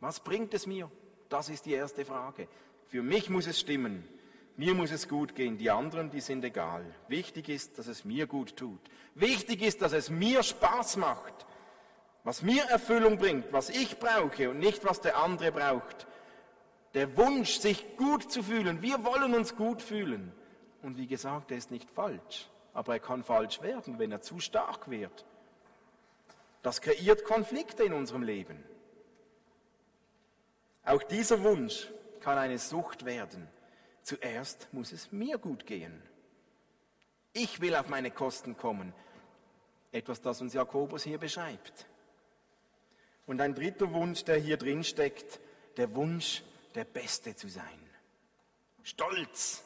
Was 0.00 0.20
bringt 0.20 0.54
es 0.54 0.66
mir? 0.66 0.90
Das 1.28 1.48
ist 1.48 1.66
die 1.66 1.72
erste 1.72 2.04
Frage. 2.04 2.48
Für 2.86 3.02
mich 3.02 3.28
muss 3.28 3.46
es 3.46 3.60
stimmen. 3.60 4.08
Mir 4.56 4.74
muss 4.74 4.90
es 4.90 5.08
gut 5.08 5.36
gehen, 5.36 5.56
die 5.56 5.70
anderen, 5.70 6.10
die 6.10 6.20
sind 6.20 6.44
egal. 6.44 6.84
Wichtig 7.06 7.48
ist, 7.48 7.78
dass 7.78 7.86
es 7.86 8.04
mir 8.04 8.26
gut 8.26 8.56
tut. 8.56 8.80
Wichtig 9.14 9.62
ist, 9.62 9.82
dass 9.82 9.92
es 9.92 10.10
mir 10.10 10.42
Spaß 10.42 10.96
macht. 10.96 11.46
Was 12.24 12.42
mir 12.42 12.64
Erfüllung 12.64 13.18
bringt, 13.18 13.52
was 13.52 13.70
ich 13.70 13.98
brauche 13.98 14.50
und 14.50 14.58
nicht, 14.58 14.84
was 14.84 15.00
der 15.00 15.16
andere 15.18 15.52
braucht. 15.52 16.08
Der 16.94 17.16
Wunsch, 17.16 17.58
sich 17.58 17.96
gut 17.96 18.32
zu 18.32 18.42
fühlen. 18.42 18.82
Wir 18.82 19.04
wollen 19.04 19.34
uns 19.34 19.54
gut 19.54 19.80
fühlen. 19.80 20.32
Und 20.82 20.96
wie 20.96 21.06
gesagt, 21.06 21.52
er 21.52 21.58
ist 21.58 21.70
nicht 21.70 21.88
falsch. 21.90 22.48
Aber 22.74 22.94
er 22.94 23.00
kann 23.00 23.22
falsch 23.22 23.62
werden, 23.62 23.98
wenn 23.98 24.10
er 24.10 24.22
zu 24.22 24.40
stark 24.40 24.90
wird. 24.90 25.24
Das 26.62 26.80
kreiert 26.80 27.24
Konflikte 27.24 27.84
in 27.84 27.92
unserem 27.92 28.22
Leben. 28.22 28.64
Auch 30.88 31.02
dieser 31.02 31.42
Wunsch 31.42 31.88
kann 32.20 32.38
eine 32.38 32.58
Sucht 32.58 33.04
werden. 33.04 33.46
Zuerst 34.02 34.72
muss 34.72 34.90
es 34.92 35.12
mir 35.12 35.36
gut 35.36 35.66
gehen. 35.66 36.02
Ich 37.34 37.60
will 37.60 37.76
auf 37.76 37.88
meine 37.88 38.10
Kosten 38.10 38.56
kommen. 38.56 38.94
Etwas, 39.92 40.22
das 40.22 40.40
uns 40.40 40.54
Jakobus 40.54 41.04
hier 41.04 41.18
beschreibt. 41.18 41.86
Und 43.26 43.42
ein 43.42 43.54
dritter 43.54 43.92
Wunsch, 43.92 44.24
der 44.24 44.38
hier 44.38 44.56
drin 44.56 44.82
steckt, 44.82 45.40
der 45.76 45.94
Wunsch, 45.94 46.42
der 46.74 46.84
Beste 46.84 47.36
zu 47.36 47.48
sein. 47.48 47.90
Stolz. 48.82 49.62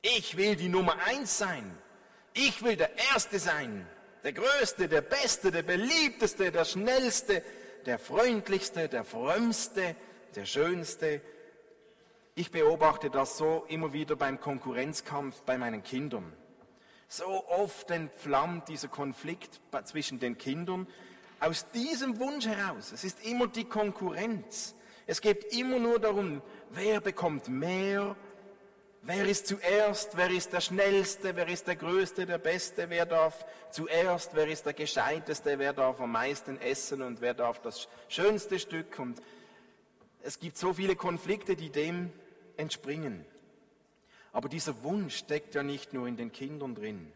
Ich 0.00 0.38
will 0.38 0.56
die 0.56 0.70
Nummer 0.70 0.96
eins 1.04 1.36
sein. 1.36 1.76
Ich 2.32 2.62
will 2.62 2.76
der 2.76 2.96
Erste 3.12 3.38
sein. 3.38 3.86
Der 4.22 4.32
Größte, 4.32 4.88
der 4.88 5.02
Beste, 5.02 5.50
der 5.50 5.62
Beliebteste, 5.62 6.50
der 6.50 6.64
Schnellste, 6.64 7.42
der 7.86 7.98
Freundlichste, 7.98 8.88
der 8.88 9.04
Frömmste, 9.04 9.96
der 10.34 10.44
Schönste, 10.44 11.20
ich 12.34 12.50
beobachte 12.50 13.10
das 13.10 13.38
so 13.38 13.64
immer 13.68 13.92
wieder 13.92 14.16
beim 14.16 14.40
Konkurrenzkampf 14.40 15.42
bei 15.42 15.56
meinen 15.56 15.84
Kindern. 15.84 16.32
So 17.06 17.46
oft 17.48 17.90
entflammt 17.92 18.68
dieser 18.68 18.88
Konflikt 18.88 19.60
zwischen 19.84 20.18
den 20.18 20.36
Kindern 20.36 20.88
aus 21.38 21.70
diesem 21.70 22.18
Wunsch 22.18 22.46
heraus. 22.46 22.90
Es 22.92 23.04
ist 23.04 23.24
immer 23.24 23.46
die 23.46 23.64
Konkurrenz. 23.64 24.74
Es 25.06 25.20
geht 25.20 25.56
immer 25.56 25.78
nur 25.78 26.00
darum, 26.00 26.42
wer 26.70 27.00
bekommt 27.00 27.48
mehr, 27.48 28.16
wer 29.06 29.26
ist 29.26 29.46
zuerst, 29.46 30.16
wer 30.16 30.30
ist 30.30 30.52
der 30.52 30.60
Schnellste, 30.60 31.36
wer 31.36 31.48
ist 31.48 31.66
der 31.66 31.76
Größte, 31.76 32.26
der 32.26 32.38
Beste, 32.38 32.88
wer 32.88 33.06
darf 33.06 33.44
zuerst, 33.70 34.34
wer 34.34 34.48
ist 34.48 34.66
der 34.66 34.72
Gescheiteste, 34.72 35.58
wer 35.58 35.72
darf 35.72 36.00
am 36.00 36.12
meisten 36.12 36.60
essen? 36.60 37.02
Und 37.02 37.20
wer 37.20 37.34
darf 37.34 37.60
das 37.60 37.88
schönste 38.08 38.58
Stück. 38.58 38.98
Und 38.98 39.20
es 40.22 40.38
gibt 40.38 40.56
so 40.56 40.72
viele 40.72 40.96
Konflikte, 40.96 41.56
die 41.56 41.70
dem 41.70 42.10
entspringen. 42.56 43.24
Aber 44.32 44.48
dieser 44.48 44.82
Wunsch 44.82 45.16
steckt 45.16 45.54
ja 45.54 45.62
nicht 45.62 45.92
nur 45.92 46.08
in 46.08 46.16
den 46.16 46.32
Kindern 46.32 46.74
drin, 46.74 47.12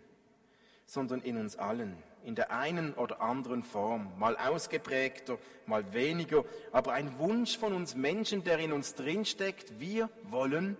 sondern 0.86 1.20
in 1.22 1.36
uns 1.36 1.56
allen, 1.56 2.00
in 2.24 2.34
der 2.34 2.52
einen 2.52 2.94
oder 2.94 3.20
anderen 3.20 3.64
Form, 3.64 4.12
mal 4.18 4.36
ausgeprägter, 4.36 5.38
mal 5.66 5.92
weniger, 5.92 6.44
aber 6.70 6.92
ein 6.92 7.18
Wunsch 7.18 7.58
von 7.58 7.72
uns 7.72 7.96
Menschen, 7.96 8.44
der 8.44 8.58
in 8.58 8.72
uns 8.72 8.94
drin 8.94 9.24
steckt, 9.24 9.80
wir 9.80 10.08
wollen 10.24 10.76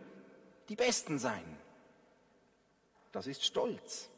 die 0.68 0.76
Besten 0.76 1.18
sein. 1.18 1.44
Das 3.12 3.26
ist 3.26 3.44
Stolz. 3.44 4.10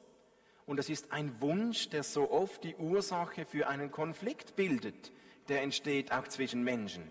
Und 0.66 0.78
es 0.78 0.88
ist 0.88 1.12
ein 1.12 1.40
Wunsch, 1.40 1.88
der 1.88 2.02
so 2.02 2.30
oft 2.30 2.62
die 2.64 2.76
Ursache 2.76 3.44
für 3.44 3.68
einen 3.68 3.90
Konflikt 3.90 4.56
bildet, 4.56 5.12
der 5.48 5.62
entsteht 5.62 6.12
auch 6.12 6.28
zwischen 6.28 6.62
Menschen. 6.62 7.02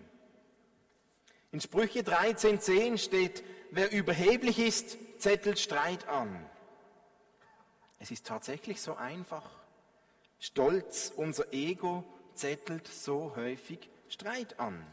In 1.52 1.60
Sprüche 1.60 2.00
13.10 2.00 2.98
steht, 2.98 3.44
wer 3.70 3.92
überheblich 3.92 4.58
ist, 4.58 4.98
zettelt 5.18 5.58
Streit 5.58 6.08
an. 6.08 6.48
Es 7.98 8.10
ist 8.10 8.26
tatsächlich 8.26 8.80
so 8.80 8.94
einfach. 8.94 9.44
Stolz, 10.38 11.12
unser 11.14 11.52
Ego 11.52 12.04
zettelt 12.34 12.88
so 12.88 13.36
häufig 13.36 13.90
Streit 14.08 14.58
an. 14.58 14.86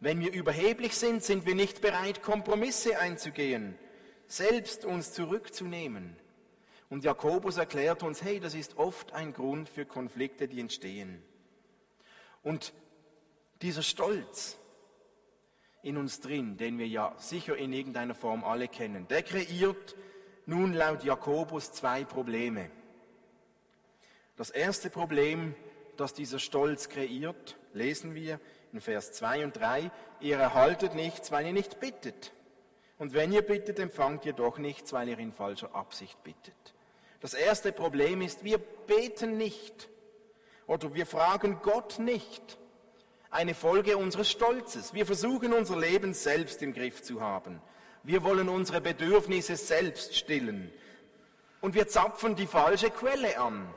Wenn 0.00 0.20
wir 0.20 0.32
überheblich 0.32 0.96
sind, 0.96 1.24
sind 1.24 1.46
wir 1.46 1.54
nicht 1.54 1.80
bereit, 1.80 2.22
Kompromisse 2.22 2.98
einzugehen, 2.98 3.76
selbst 4.26 4.84
uns 4.84 5.12
zurückzunehmen. 5.12 6.16
Und 6.88 7.04
Jakobus 7.04 7.56
erklärt 7.56 8.02
uns, 8.02 8.22
hey, 8.22 8.40
das 8.40 8.54
ist 8.54 8.78
oft 8.78 9.12
ein 9.12 9.32
Grund 9.32 9.68
für 9.68 9.84
Konflikte, 9.84 10.48
die 10.48 10.60
entstehen. 10.60 11.22
Und 12.42 12.72
dieser 13.60 13.82
Stolz, 13.82 14.56
in 15.82 15.96
uns 15.96 16.20
drin, 16.20 16.56
den 16.56 16.78
wir 16.78 16.86
ja 16.86 17.14
sicher 17.18 17.56
in 17.56 17.72
irgendeiner 17.72 18.14
Form 18.14 18.44
alle 18.44 18.68
kennen. 18.68 19.06
Der 19.08 19.22
kreiert 19.22 19.96
nun 20.46 20.72
laut 20.72 21.04
Jakobus 21.04 21.72
zwei 21.72 22.04
Probleme. 22.04 22.70
Das 24.36 24.50
erste 24.50 24.90
Problem, 24.90 25.54
das 25.96 26.14
dieser 26.14 26.38
Stolz 26.38 26.88
kreiert, 26.88 27.56
lesen 27.72 28.14
wir 28.14 28.40
in 28.72 28.80
Vers 28.80 29.12
2 29.12 29.44
und 29.44 29.56
3, 29.56 29.90
ihr 30.20 30.38
erhaltet 30.38 30.94
nichts, 30.94 31.30
weil 31.32 31.46
ihr 31.46 31.52
nicht 31.52 31.80
bittet. 31.80 32.32
Und 32.98 33.14
wenn 33.14 33.32
ihr 33.32 33.42
bittet, 33.42 33.78
empfangt 33.78 34.24
ihr 34.26 34.32
doch 34.32 34.58
nichts, 34.58 34.92
weil 34.92 35.08
ihr 35.08 35.18
in 35.18 35.32
falscher 35.32 35.74
Absicht 35.74 36.22
bittet. 36.24 36.74
Das 37.20 37.34
erste 37.34 37.72
Problem 37.72 38.22
ist, 38.22 38.44
wir 38.44 38.58
beten 38.58 39.36
nicht 39.36 39.88
oder 40.66 40.94
wir 40.94 41.06
fragen 41.06 41.60
Gott 41.62 41.98
nicht 41.98 42.58
eine 43.30 43.54
Folge 43.54 43.96
unseres 43.96 44.30
Stolzes. 44.30 44.94
Wir 44.94 45.06
versuchen 45.06 45.52
unser 45.52 45.78
Leben 45.78 46.14
selbst 46.14 46.62
im 46.62 46.72
Griff 46.72 47.02
zu 47.02 47.20
haben. 47.20 47.60
Wir 48.02 48.22
wollen 48.22 48.48
unsere 48.48 48.80
Bedürfnisse 48.80 49.56
selbst 49.56 50.16
stillen. 50.16 50.72
Und 51.60 51.74
wir 51.74 51.88
zapfen 51.88 52.36
die 52.36 52.46
falsche 52.46 52.90
Quelle 52.90 53.38
an, 53.38 53.68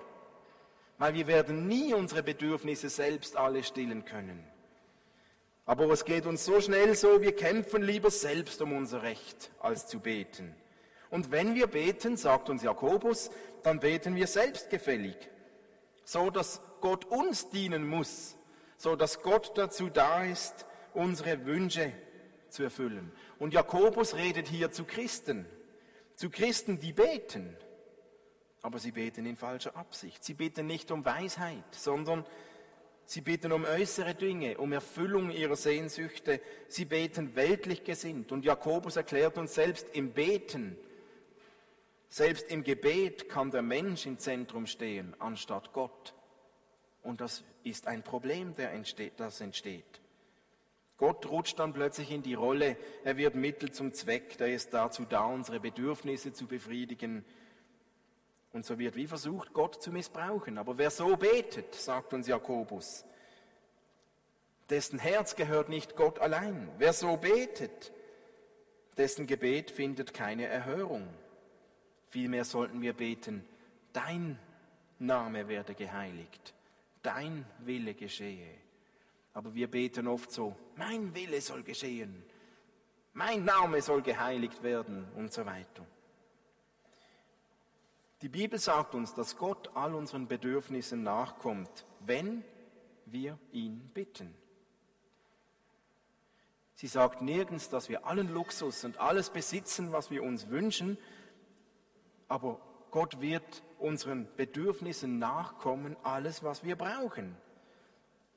weil 1.00 1.16
wir 1.16 1.28
werden 1.28 1.68
nie 1.68 1.94
unsere 1.94 2.24
Bedürfnisse 2.24 2.90
selbst 2.90 3.36
alle 3.36 3.64
stillen 3.64 4.06
können. 4.06 4.46
Aber 5.72 5.90
es 5.92 6.04
geht 6.04 6.26
uns 6.26 6.44
so 6.44 6.60
schnell 6.60 6.96
so, 6.96 7.22
wir 7.22 7.34
kämpfen 7.34 7.82
lieber 7.82 8.12
selbst 8.12 8.62
um 8.62 8.74
unser 8.74 9.04
Recht, 9.04 9.52
als 9.62 9.88
zu 9.88 10.02
beten. 10.02 10.54
Und 11.10 11.32
wenn 11.32 11.56
wir 11.56 11.68
beten, 11.68 12.18
sagt 12.18 12.50
uns 12.50 12.62
Jakobus, 12.62 13.30
dann 13.64 13.80
beten 13.80 14.16
wir 14.16 14.28
selbstgefällig, 14.28 15.16
so 16.04 16.30
dass 16.30 16.62
Gott 16.82 17.06
uns 17.06 17.50
dienen 17.50 17.88
muss 17.88 18.36
so 18.82 18.96
dass 18.96 19.22
Gott 19.22 19.52
dazu 19.56 19.90
da 19.90 20.24
ist, 20.24 20.66
unsere 20.94 21.46
Wünsche 21.46 21.94
zu 22.50 22.64
erfüllen. 22.64 23.12
Und 23.38 23.54
Jakobus 23.54 24.16
redet 24.16 24.48
hier 24.48 24.72
zu 24.72 24.86
Christen, 24.86 25.46
zu 26.16 26.32
Christen, 26.32 26.80
die 26.80 26.92
beten, 26.92 27.56
aber 28.64 28.80
sie 28.80 28.92
beten 28.92 29.26
in 29.28 29.38
falscher 29.38 29.76
Absicht. 29.76 30.24
Sie 30.24 30.34
beten 30.34 30.66
nicht 30.66 30.90
um 30.92 31.06
Weisheit, 31.06 31.64
sondern 31.72 32.26
sie 33.12 33.20
beten 33.20 33.52
um 33.52 33.66
äußere 33.66 34.16
Dinge, 34.16 34.58
um 34.58 34.72
Erfüllung 34.72 35.32
ihrer 35.32 35.58
Sehnsüchte. 35.58 36.40
Sie 36.70 36.86
beten 36.86 37.36
weltlich 37.36 37.84
gesinnt. 37.84 38.32
Und 38.32 38.46
Jakobus 38.46 38.96
erklärt 38.96 39.38
uns 39.38 39.54
selbst 39.54 39.90
im 39.94 40.14
Beten, 40.14 40.78
selbst 42.08 42.50
im 42.50 42.64
Gebet 42.64 43.28
kann 43.28 43.52
der 43.52 43.64
Mensch 43.64 44.06
im 44.06 44.18
Zentrum 44.18 44.66
stehen, 44.66 45.14
anstatt 45.20 45.74
Gott. 45.74 46.14
Und 47.04 47.20
das 47.20 47.44
ist 47.64 47.86
ein 47.88 48.02
Problem, 48.02 48.54
entsteht, 48.56 49.14
das 49.18 49.42
entsteht. 49.42 50.00
Gott 50.98 51.30
rutscht 51.30 51.60
dann 51.60 51.74
plötzlich 51.74 52.12
in 52.12 52.22
die 52.22 52.36
Rolle, 52.36 52.78
er 53.04 53.18
wird 53.18 53.36
Mittel 53.36 53.72
zum 53.72 53.94
Zweck, 53.94 54.38
der 54.38 54.54
ist 54.54 54.74
dazu 54.74 55.04
da, 55.04 55.26
unsere 55.26 55.60
Bedürfnisse 55.60 56.32
zu 56.32 56.48
befriedigen. 56.48 57.26
Und 58.54 58.66
so 58.66 58.78
wird 58.78 58.96
wie 58.96 59.08
versucht, 59.08 59.54
Gott 59.54 59.82
zu 59.82 59.92
missbrauchen. 59.92 60.58
Aber 60.58 60.78
wer 60.78 60.90
so 60.90 61.16
betet, 61.16 61.74
sagt 61.76 62.14
uns 62.14 62.28
Jakobus, 62.28 63.06
dessen 64.70 65.00
Herz 65.00 65.36
gehört 65.36 65.70
nicht 65.70 65.96
Gott 65.96 66.20
allein. 66.20 66.70
Wer 66.78 66.94
so 66.94 67.18
betet, 67.18 67.92
dessen 68.98 69.28
Gebet 69.28 69.72
findet 69.72 70.14
keine 70.14 70.48
Erhörung. 70.48 71.08
Vielmehr 72.10 72.44
sollten 72.44 72.82
wir 72.82 72.94
beten, 72.94 73.46
dein 73.94 74.38
Name 75.00 75.48
werde 75.48 75.74
geheiligt, 75.74 76.54
dein 77.02 77.46
Wille 77.60 77.94
geschehe. 77.94 78.54
Aber 79.34 79.54
wir 79.56 79.72
beten 79.72 80.08
oft 80.08 80.32
so, 80.32 80.56
mein 80.76 81.16
Wille 81.16 81.40
soll 81.40 81.64
geschehen, 81.64 82.24
mein 83.14 83.46
Name 83.46 83.82
soll 83.82 84.02
geheiligt 84.02 84.62
werden 84.62 85.08
und 85.16 85.32
so 85.32 85.46
weiter. 85.46 85.86
Die 88.22 88.30
Bibel 88.30 88.60
sagt 88.60 88.94
uns, 88.94 89.16
dass 89.16 89.38
Gott 89.38 89.72
all 89.74 89.96
unseren 89.96 90.28
Bedürfnissen 90.28 91.02
nachkommt, 91.02 91.86
wenn 92.02 92.44
wir 93.06 93.40
ihn 93.52 93.90
bitten. 93.94 94.36
Sie 96.76 96.88
sagt 96.88 97.22
nirgends, 97.22 97.70
dass 97.70 97.90
wir 97.90 98.06
allen 98.06 98.32
Luxus 98.32 98.84
und 98.86 99.00
alles 99.00 99.32
besitzen, 99.32 99.92
was 99.92 100.12
wir 100.12 100.24
uns 100.24 100.50
wünschen, 100.50 100.98
aber 102.28 102.60
Gott 102.92 103.22
wird 103.22 103.64
unseren 103.80 104.28
Bedürfnissen 104.36 105.18
nachkommen, 105.18 105.96
alles, 106.04 106.44
was 106.44 106.64
wir 106.64 106.76
brauchen. 106.76 107.36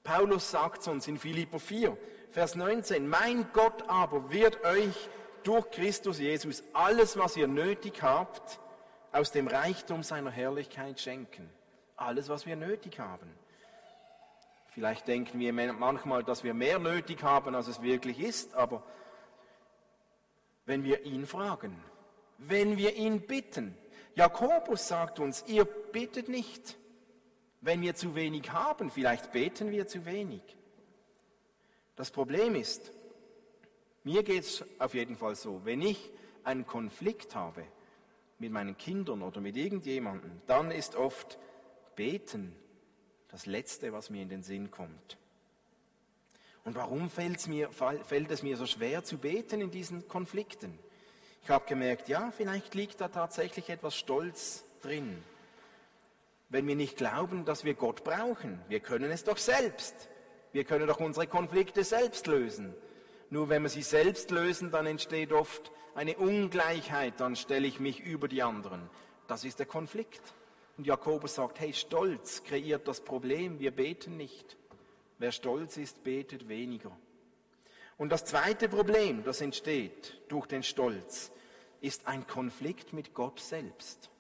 Paulus 0.03 0.51
sagt 0.51 0.87
uns 0.89 1.09
in 1.09 1.19
Philipper 1.19 1.59
4, 1.59 1.97
Vers 2.31 2.55
19, 2.55 3.07
mein 3.07 3.47
Gott 3.53 3.89
aber 3.89 4.31
wird 4.31 4.65
euch 4.65 5.09
durch 5.43 5.71
Christus 5.71 6.19
Jesus 6.19 6.65
alles, 6.73 7.17
was 7.17 7.37
ihr 7.37 7.49
nötig 7.49 8.03
habt, 8.03 8.61
aus 9.15 9.31
dem 9.31 9.47
Reichtum 9.47 10.03
seiner 10.03 10.31
Herrlichkeit 10.31 11.01
schenken. 11.01 11.49
Alles, 11.97 12.29
was 12.29 12.47
wir 12.47 12.57
nötig 12.57 12.99
haben. 12.99 13.31
Vielleicht 14.71 15.07
denken 15.07 15.39
wir 15.39 15.53
manchmal, 15.53 16.25
dass 16.25 16.43
wir 16.43 16.53
mehr 16.53 16.81
nötig 16.81 17.23
haben, 17.23 17.55
als 17.55 17.69
es 17.69 17.81
wirklich 17.81 18.19
ist, 18.19 18.55
aber 18.55 18.83
wenn 20.67 20.83
wir 20.83 21.05
ihn 21.05 21.27
fragen, 21.27 21.81
wenn 22.39 22.77
wir 22.77 22.97
ihn 22.97 23.21
bitten, 23.21 23.79
Jakobus 24.17 24.89
sagt 24.89 25.21
uns, 25.21 25.45
ihr 25.47 25.65
bittet 25.65 26.29
nicht, 26.29 26.77
wenn 27.61 27.83
wir 27.83 27.95
zu 27.95 28.17
wenig 28.17 28.51
haben, 28.51 28.91
vielleicht 28.91 29.31
beten 29.31 29.71
wir 29.71 29.87
zu 29.87 30.05
wenig. 30.07 30.43
Das 31.95 32.11
Problem 32.11 32.57
ist, 32.57 32.91
mir 34.03 34.25
geht 34.25 34.43
es 34.43 34.65
auf 34.81 34.95
jeden 34.95 35.17
Fall 35.17 35.37
so, 35.37 35.65
wenn 35.65 35.83
ich 35.83 36.11
einen 36.43 36.67
Konflikt 36.67 37.37
habe 37.37 37.65
mit 38.39 38.53
meinen 38.53 38.77
Kindern 38.77 39.23
oder 39.23 39.41
mit 39.41 39.57
irgendjemandem, 39.57 40.43
dann 40.47 40.71
ist 40.71 40.97
oft 40.97 41.39
Beten 41.97 42.55
das 43.29 43.47
Letzte, 43.47 43.93
was 43.93 44.11
mir 44.11 44.23
in 44.23 44.29
den 44.29 44.43
Sinn 44.43 44.71
kommt. 44.71 45.19
Und 46.65 46.75
warum 46.77 47.11
fällt 47.11 47.47
mir, 47.47 47.71
fällt 47.71 48.31
es 48.31 48.43
mir 48.43 48.57
so 48.57 48.67
schwer 48.67 49.05
zu 49.05 49.19
beten 49.19 49.61
in 49.61 49.71
diesen 49.71 50.09
Konflikten? 50.09 50.79
Ich 51.43 51.51
habe 51.51 51.67
gemerkt, 51.67 52.09
ja, 52.09 52.31
vielleicht 52.31 52.75
liegt 52.75 53.01
da 53.01 53.09
tatsächlich 53.09 53.69
etwas 53.69 53.97
Stolz 53.97 54.65
drin 54.81 55.23
wenn 56.55 56.69
wir 56.69 56.77
nicht 56.77 56.97
glauben, 56.97 57.45
dass 57.45 57.65
wir 57.65 57.75
Gott 57.75 58.05
brauchen. 58.05 58.61
Wir 58.69 58.79
können 58.79 59.11
es 59.11 59.25
doch 59.25 59.39
selbst. 59.39 60.09
Wir 60.53 60.63
können 60.63 60.87
doch 60.87 61.01
unsere 61.01 61.27
Konflikte 61.27 61.83
selbst 61.83 62.29
lösen. 62.29 62.75
Nur 63.31 63.49
wenn 63.49 63.63
wir 63.63 63.69
sie 63.69 63.83
selbst 63.83 64.31
lösen, 64.31 64.71
dann 64.71 64.87
entsteht 64.87 65.33
oft 65.33 65.73
eine 65.95 66.17
Ungleichheit, 66.17 67.21
dann 67.21 67.37
stelle 67.37 67.67
ich 67.67 67.81
mich 67.81 68.01
über 68.01 68.29
die 68.29 68.43
anderen. 68.43 68.89
Das 69.27 69.45
ist 69.45 69.59
der 69.59 69.67
Konflikt. 69.67 70.35
Und 70.77 70.87
Jakobus 70.87 71.37
sagt, 71.37 71.61
hey, 71.61 71.73
Stolz 71.73 72.43
kreiert 72.43 72.89
das 72.89 73.01
Problem, 73.01 73.61
wir 73.61 73.71
beten 73.71 74.17
nicht. 74.17 74.57
Wer 75.19 75.31
stolz 75.31 75.77
ist, 75.77 76.03
betet 76.03 76.49
weniger. 76.49 76.91
Und 77.97 78.11
das 78.11 78.25
zweite 78.25 78.69
Problem, 78.69 79.23
das 79.23 79.41
entsteht 79.41 80.21
durch 80.29 80.47
den 80.47 80.65
Stolz, 80.65 81.31
ist 81.81 82.09
ein 82.09 82.27
Konflikt 82.27 82.93
mit 82.93 83.15
Gott 83.15 83.39
selbst. 83.39 84.11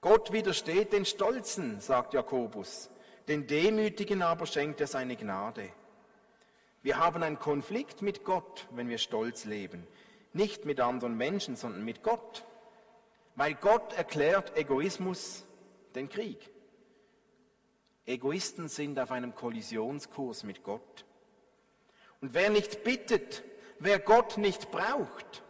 Gott 0.00 0.32
widersteht 0.32 0.92
den 0.92 1.04
Stolzen, 1.04 1.80
sagt 1.80 2.14
Jakobus, 2.14 2.90
den 3.28 3.46
Demütigen 3.46 4.22
aber 4.22 4.46
schenkt 4.46 4.80
er 4.80 4.86
seine 4.86 5.16
Gnade. 5.16 5.68
Wir 6.82 6.98
haben 6.98 7.22
einen 7.22 7.38
Konflikt 7.38 8.02
mit 8.02 8.24
Gott, 8.24 8.66
wenn 8.72 8.88
wir 8.88 8.98
stolz 8.98 9.44
leben. 9.44 9.86
Nicht 10.32 10.64
mit 10.64 10.80
anderen 10.80 11.16
Menschen, 11.16 11.56
sondern 11.56 11.84
mit 11.84 12.02
Gott. 12.02 12.44
Weil 13.36 13.54
Gott 13.54 13.92
erklärt 13.94 14.56
Egoismus 14.56 15.44
den 15.94 16.08
Krieg. 16.08 16.50
Egoisten 18.04 18.68
sind 18.68 18.98
auf 18.98 19.12
einem 19.12 19.34
Kollisionskurs 19.34 20.42
mit 20.42 20.64
Gott. 20.64 21.04
Und 22.20 22.34
wer 22.34 22.50
nicht 22.50 22.82
bittet, 22.82 23.42
wer 23.78 23.98
Gott 23.98 24.38
nicht 24.38 24.70
braucht, 24.70 25.42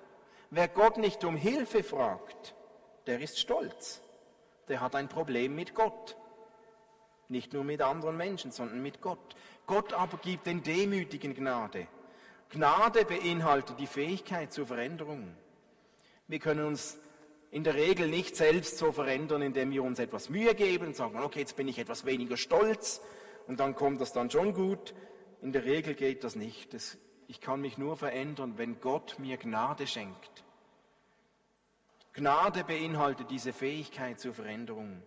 wer 0.50 0.68
Gott 0.68 0.98
nicht 0.98 1.24
um 1.24 1.36
Hilfe 1.36 1.82
fragt, 1.82 2.54
der 3.06 3.20
ist 3.20 3.38
stolz 3.38 4.02
der 4.68 4.80
hat 4.80 4.94
ein 4.94 5.08
Problem 5.08 5.54
mit 5.54 5.74
Gott. 5.74 6.16
Nicht 7.28 7.52
nur 7.52 7.64
mit 7.64 7.82
anderen 7.82 8.16
Menschen, 8.16 8.52
sondern 8.52 8.82
mit 8.82 9.00
Gott. 9.00 9.36
Gott 9.66 9.92
aber 9.92 10.18
gibt 10.18 10.46
den 10.46 10.62
Demütigen 10.62 11.34
Gnade. 11.34 11.86
Gnade 12.50 13.04
beinhaltet 13.04 13.78
die 13.78 13.86
Fähigkeit 13.86 14.52
zur 14.52 14.66
Veränderung. 14.66 15.34
Wir 16.28 16.38
können 16.38 16.66
uns 16.66 16.98
in 17.50 17.64
der 17.64 17.74
Regel 17.74 18.08
nicht 18.08 18.36
selbst 18.36 18.78
so 18.78 18.92
verändern, 18.92 19.42
indem 19.42 19.70
wir 19.70 19.82
uns 19.82 19.98
etwas 19.98 20.30
Mühe 20.30 20.54
geben 20.54 20.88
und 20.88 20.96
sagen, 20.96 21.20
okay, 21.20 21.40
jetzt 21.40 21.56
bin 21.56 21.68
ich 21.68 21.78
etwas 21.78 22.04
weniger 22.04 22.36
stolz 22.36 23.00
und 23.46 23.60
dann 23.60 23.74
kommt 23.74 24.00
das 24.00 24.12
dann 24.12 24.30
schon 24.30 24.54
gut. 24.54 24.94
In 25.42 25.52
der 25.52 25.64
Regel 25.64 25.94
geht 25.94 26.24
das 26.24 26.36
nicht. 26.36 26.76
Ich 27.26 27.40
kann 27.40 27.60
mich 27.60 27.78
nur 27.78 27.96
verändern, 27.96 28.58
wenn 28.58 28.80
Gott 28.80 29.18
mir 29.18 29.36
Gnade 29.36 29.86
schenkt. 29.86 30.44
Gnade 32.14 32.64
beinhaltet 32.64 33.30
diese 33.30 33.52
Fähigkeit 33.52 34.20
zur 34.20 34.34
Veränderung. 34.34 35.02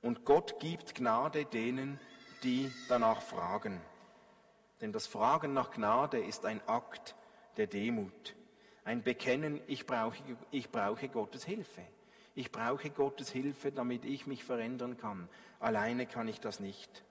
Und 0.00 0.24
Gott 0.24 0.58
gibt 0.60 0.94
Gnade 0.94 1.44
denen, 1.44 1.98
die 1.98 2.15
danach 2.88 3.22
fragen. 3.22 3.80
Denn 4.80 4.92
das 4.92 5.06
Fragen 5.06 5.52
nach 5.52 5.70
Gnade 5.70 6.18
ist 6.18 6.44
ein 6.44 6.60
Akt 6.66 7.14
der 7.56 7.66
Demut. 7.66 8.34
Ein 8.84 9.02
Bekennen, 9.02 9.60
ich 9.66 9.86
brauche, 9.86 10.16
ich 10.50 10.70
brauche 10.70 11.08
Gottes 11.08 11.44
Hilfe. 11.44 11.82
Ich 12.34 12.52
brauche 12.52 12.90
Gottes 12.90 13.30
Hilfe, 13.30 13.72
damit 13.72 14.04
ich 14.04 14.26
mich 14.26 14.44
verändern 14.44 14.98
kann. 14.98 15.28
Alleine 15.58 16.06
kann 16.06 16.28
ich 16.28 16.40
das 16.40 16.60
nicht. 16.60 17.02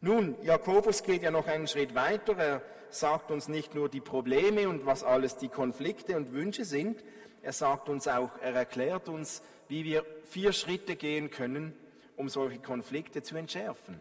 Nun, 0.00 0.36
Jakobus 0.42 1.02
geht 1.02 1.22
ja 1.22 1.30
noch 1.30 1.46
einen 1.46 1.68
Schritt 1.68 1.94
weiter. 1.94 2.36
Er 2.36 2.62
sagt 2.90 3.30
uns 3.30 3.48
nicht 3.48 3.74
nur 3.74 3.88
die 3.88 4.00
Probleme 4.00 4.68
und 4.68 4.86
was 4.86 5.04
alles 5.04 5.36
die 5.36 5.48
Konflikte 5.48 6.16
und 6.16 6.32
Wünsche 6.32 6.64
sind, 6.64 7.04
er 7.44 7.52
sagt 7.52 7.90
uns 7.90 8.08
auch, 8.08 8.30
er 8.40 8.54
erklärt 8.54 9.10
uns, 9.10 9.42
wie 9.68 9.84
wir 9.84 10.06
vier 10.24 10.52
Schritte 10.54 10.96
gehen 10.96 11.30
können, 11.30 11.76
um 12.16 12.28
solche 12.28 12.58
Konflikte 12.58 13.22
zu 13.22 13.36
entschärfen. 13.36 14.00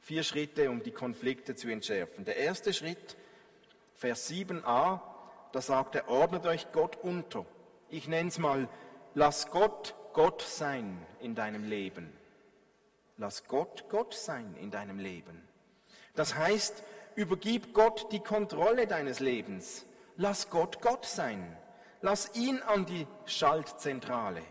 Vier 0.00 0.22
Schritte, 0.22 0.70
um 0.70 0.82
die 0.82 0.92
Konflikte 0.92 1.54
zu 1.56 1.68
entschärfen. 1.68 2.24
Der 2.24 2.36
erste 2.36 2.72
Schritt, 2.72 3.16
Vers 3.94 4.30
7a, 4.30 5.00
da 5.52 5.60
sagt 5.60 5.94
er, 5.94 6.08
ordnet 6.08 6.46
euch 6.46 6.70
Gott 6.72 6.96
unter. 7.02 7.46
Ich 7.88 8.08
nenne 8.08 8.28
es 8.28 8.38
mal, 8.38 8.68
lass 9.14 9.50
Gott 9.50 9.94
Gott 10.12 10.42
sein 10.42 11.04
in 11.20 11.34
deinem 11.34 11.64
Leben. 11.64 12.12
Lass 13.16 13.44
Gott 13.48 13.84
Gott 13.88 14.14
sein 14.14 14.54
in 14.60 14.70
deinem 14.70 14.98
Leben. 14.98 15.42
Das 16.14 16.34
heißt, 16.34 16.82
Übergib 17.16 17.72
Gott 17.72 18.12
die 18.12 18.20
Kontrolle 18.20 18.86
deines 18.86 19.20
Lebens. 19.20 19.86
Lass 20.16 20.50
Gott 20.50 20.82
Gott 20.82 21.06
sein. 21.06 21.56
Lass 22.02 22.34
ihn 22.36 22.60
an 22.60 22.84
die 22.84 23.06
Schaltzentrale. 23.24 24.42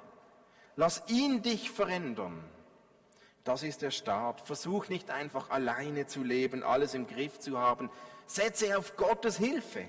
Lass 0.76 1.04
ihn 1.08 1.42
dich 1.42 1.72
verändern. 1.72 2.44
Das 3.44 3.64
ist 3.64 3.82
der 3.82 3.92
Start. 3.92 4.42
Versuch 4.42 4.90
nicht 4.90 5.10
einfach 5.10 5.50
alleine 5.50 6.08
zu 6.08 6.24
leben, 6.24 6.64
alles 6.64 6.94
im 6.94 7.08
Griff 7.08 7.40
zu 7.40 7.60
haben. 7.60 7.90
Setze 8.26 8.78
auf 8.78 8.98
Gottes 8.98 9.38
Hilfe. 9.38 9.86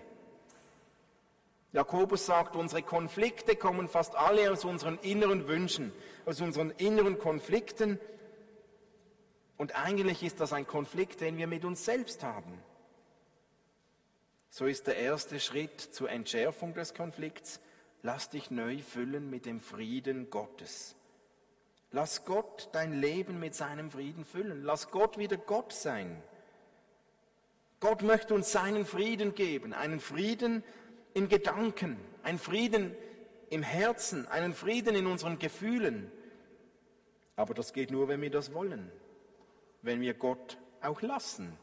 Jakobus 1.72 2.26
sagt, 2.26 2.56
unsere 2.56 2.82
Konflikte 2.82 3.56
kommen 3.56 3.88
fast 3.88 4.14
alle 4.14 4.50
aus 4.50 4.64
unseren 4.64 4.98
inneren 5.00 5.48
Wünschen, 5.48 5.92
aus 6.24 6.40
unseren 6.40 6.70
inneren 6.70 7.18
Konflikten. 7.18 7.98
Und 9.56 9.74
eigentlich 9.74 10.22
ist 10.22 10.40
das 10.40 10.52
ein 10.52 10.66
Konflikt, 10.66 11.20
den 11.20 11.36
wir 11.38 11.46
mit 11.46 11.64
uns 11.64 11.84
selbst 11.84 12.22
haben. 12.22 12.62
So 14.50 14.66
ist 14.66 14.86
der 14.86 14.96
erste 14.96 15.40
Schritt 15.40 15.80
zur 15.80 16.10
Entschärfung 16.10 16.72
des 16.72 16.94
Konflikts, 16.94 17.60
lass 18.06 18.30
dich 18.30 18.52
neu 18.52 18.78
füllen 18.78 19.30
mit 19.30 19.46
dem 19.46 19.60
Frieden 19.60 20.30
Gottes. 20.30 20.94
Lass 21.90 22.24
Gott 22.24 22.68
dein 22.70 23.00
Leben 23.00 23.40
mit 23.40 23.56
seinem 23.56 23.90
Frieden 23.90 24.24
füllen. 24.24 24.62
Lass 24.62 24.92
Gott 24.92 25.18
wieder 25.18 25.36
Gott 25.36 25.72
sein. 25.72 26.22
Gott 27.80 28.02
möchte 28.02 28.32
uns 28.32 28.52
seinen 28.52 28.86
Frieden 28.86 29.34
geben, 29.34 29.74
einen 29.74 29.98
Frieden 29.98 30.62
in 31.14 31.28
Gedanken, 31.28 31.98
einen 32.22 32.38
Frieden 32.38 32.94
im 33.50 33.64
Herzen, 33.64 34.28
einen 34.28 34.54
Frieden 34.54 34.94
in 34.94 35.08
unseren 35.08 35.40
Gefühlen. 35.40 36.10
Aber 37.34 37.54
das 37.54 37.72
geht 37.72 37.90
nur, 37.90 38.06
wenn 38.06 38.22
wir 38.22 38.30
das 38.30 38.54
wollen, 38.54 38.90
wenn 39.82 40.00
wir 40.00 40.14
Gott 40.14 40.58
auch 40.80 41.02
lassen. 41.02 41.58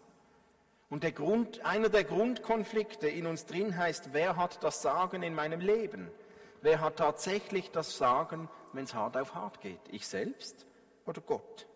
Und 0.90 1.04
der 1.04 1.14
Grund, 1.14 1.66
einer 1.66 1.90
der 1.90 2.04
Grundkonflikte 2.04 3.08
in 3.08 3.28
uns 3.28 3.46
drin 3.46 3.78
heißt, 3.78 4.10
wer 4.12 4.36
hat 4.36 4.62
das 4.62 4.82
Sagen 4.82 5.24
in 5.24 5.34
meinem 5.34 5.62
Leben? 5.62 6.12
Wer 6.64 6.80
hat 6.80 6.96
tatsächlich 6.96 7.72
das 7.72 7.98
Sagen, 7.98 8.48
wenn 8.72 8.86
es 8.86 8.94
hart 8.94 9.18
auf 9.18 9.36
hart 9.36 9.60
geht? 9.60 9.82
Ich 9.92 10.08
selbst 10.08 10.66
oder 11.06 11.20
Gott? 11.20 11.68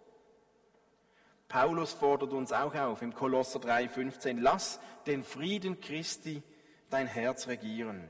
Paulus 1.49 1.91
fordert 1.91 2.31
uns 2.31 2.53
auch 2.53 2.73
auf 2.73 3.01
im 3.01 3.13
Kolosser 3.13 3.59
3,15, 3.59 4.39
lass 4.39 4.79
den 5.05 5.25
Frieden 5.25 5.81
Christi 5.81 6.41
dein 6.89 7.05
Herz 7.05 7.47
regieren. 7.47 8.09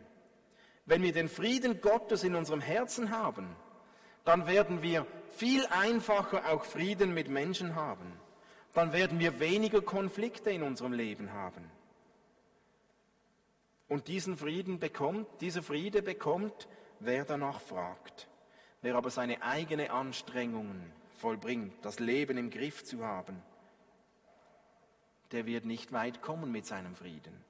Wenn 0.86 1.02
wir 1.02 1.14
den 1.14 1.30
Frieden 1.30 1.82
Gottes 1.82 2.24
in 2.24 2.36
unserem 2.36 2.62
Herzen 2.62 3.10
haben, 3.10 3.56
dann 4.24 4.46
werden 4.46 4.84
wir 4.84 5.08
viel 5.36 5.66
einfacher 5.68 6.48
auch 6.52 6.64
Frieden 6.64 7.12
mit 7.12 7.28
Menschen 7.28 7.74
haben. 7.74 8.14
Dann 8.76 8.94
werden 8.94 9.20
wir 9.20 9.40
weniger 9.40 9.82
Konflikte 9.82 10.52
in 10.52 10.62
unserem 10.62 10.94
Leben 10.94 11.34
haben. 11.34 11.72
Und 13.88 14.08
diesen 14.08 14.38
Frieden 14.38 14.80
bekommt, 14.80 15.28
dieser 15.42 15.64
Friede 15.64 16.02
bekommt, 16.02 16.68
wer 17.00 17.24
danach 17.26 17.62
fragt. 17.62 18.28
Wer 18.82 18.96
aber 18.96 19.10
seine 19.10 19.42
eigenen 19.42 19.90
Anstrengungen 19.90 20.92
vollbringt, 21.18 21.74
das 21.84 22.00
Leben 22.00 22.38
im 22.38 22.50
Griff 22.50 22.84
zu 22.84 23.04
haben, 23.06 23.42
der 25.32 25.46
wird 25.46 25.66
nicht 25.66 25.92
weit 25.92 26.22
kommen 26.22 26.52
mit 26.52 26.66
seinem 26.66 26.96
Frieden. 26.96 27.44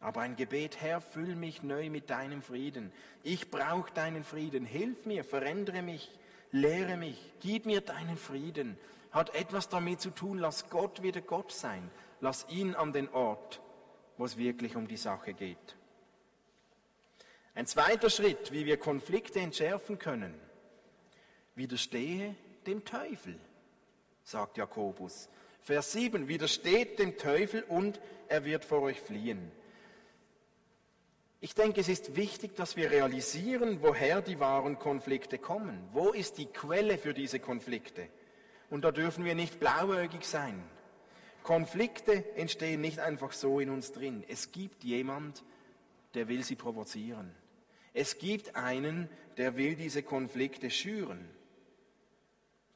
Aber 0.00 0.20
ein 0.20 0.36
Gebet, 0.36 0.80
Herr, 0.80 1.00
füll 1.00 1.34
mich 1.34 1.62
neu 1.62 1.90
mit 1.90 2.10
deinem 2.10 2.42
Frieden. 2.42 2.92
Ich 3.22 3.50
brauche 3.50 3.92
deinen 3.92 4.24
Frieden. 4.24 4.64
Hilf 4.64 5.06
mir, 5.06 5.24
verändere 5.24 5.82
mich, 5.82 6.10
lehre 6.52 6.96
mich, 6.96 7.32
gib 7.40 7.66
mir 7.66 7.80
deinen 7.80 8.16
Frieden. 8.16 8.78
Hat 9.10 9.34
etwas 9.34 9.68
damit 9.68 10.00
zu 10.00 10.10
tun, 10.10 10.38
lass 10.38 10.68
Gott 10.68 11.02
wieder 11.02 11.22
Gott 11.22 11.52
sein. 11.52 11.90
Lass 12.20 12.46
ihn 12.50 12.74
an 12.74 12.92
den 12.92 13.08
Ort, 13.10 13.60
wo 14.18 14.24
es 14.24 14.36
wirklich 14.36 14.76
um 14.76 14.88
die 14.88 14.96
Sache 14.96 15.34
geht. 15.34 15.76
Ein 17.54 17.66
zweiter 17.66 18.10
Schritt, 18.10 18.52
wie 18.52 18.66
wir 18.66 18.76
Konflikte 18.76 19.40
entschärfen 19.40 19.98
können. 19.98 20.34
Widerstehe 21.54 22.34
dem 22.66 22.84
Teufel, 22.84 23.38
sagt 24.24 24.58
Jakobus. 24.58 25.28
Vers 25.62 25.92
7, 25.92 26.28
widersteht 26.28 26.98
dem 26.98 27.16
Teufel 27.16 27.62
und 27.62 28.00
er 28.28 28.44
wird 28.44 28.64
vor 28.64 28.82
euch 28.82 29.00
fliehen. 29.00 29.50
Ich 31.40 31.54
denke, 31.54 31.80
es 31.80 31.88
ist 31.88 32.16
wichtig, 32.16 32.56
dass 32.56 32.76
wir 32.76 32.90
realisieren, 32.90 33.82
woher 33.82 34.20
die 34.20 34.40
wahren 34.40 34.78
Konflikte 34.78 35.38
kommen. 35.38 35.88
Wo 35.92 36.10
ist 36.10 36.38
die 36.38 36.46
Quelle 36.46 36.98
für 36.98 37.14
diese 37.14 37.40
Konflikte? 37.40 38.08
Und 38.68 38.84
da 38.84 38.90
dürfen 38.90 39.24
wir 39.24 39.34
nicht 39.34 39.60
blauäugig 39.60 40.24
sein. 40.24 40.62
Konflikte 41.46 42.24
entstehen 42.34 42.80
nicht 42.80 42.98
einfach 42.98 43.30
so 43.30 43.60
in 43.60 43.70
uns 43.70 43.92
drin. 43.92 44.24
Es 44.26 44.50
gibt 44.50 44.82
jemand, 44.82 45.44
der 46.14 46.26
will 46.26 46.42
sie 46.42 46.56
provozieren. 46.56 47.32
Es 47.94 48.18
gibt 48.18 48.56
einen, 48.56 49.08
der 49.36 49.56
will 49.56 49.76
diese 49.76 50.02
Konflikte 50.02 50.70
schüren. 50.70 51.30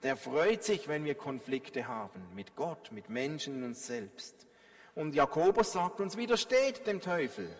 Der 0.04 0.16
freut 0.16 0.62
sich, 0.62 0.86
wenn 0.86 1.04
wir 1.04 1.16
Konflikte 1.16 1.88
haben 1.88 2.24
mit 2.36 2.54
Gott, 2.54 2.92
mit 2.92 3.10
Menschen 3.10 3.56
und 3.56 3.64
uns 3.64 3.88
selbst. 3.88 4.46
Und 4.94 5.16
Jakobus 5.16 5.72
sagt 5.72 5.98
uns, 5.98 6.16
widersteht 6.16 6.86
dem 6.86 7.00
Teufel. 7.00 7.50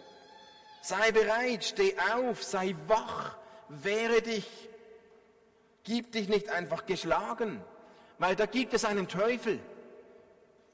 Sei 0.80 1.10
bereit, 1.10 1.64
steh 1.64 1.96
auf, 2.14 2.44
sei 2.44 2.76
wach, 2.86 3.36
wehre 3.68 4.22
dich. 4.22 4.46
Gib 5.82 6.12
dich 6.12 6.28
nicht 6.28 6.50
einfach 6.50 6.86
geschlagen, 6.86 7.60
weil 8.20 8.36
da 8.36 8.46
gibt 8.46 8.74
es 8.74 8.84
einen 8.84 9.08
Teufel. 9.08 9.58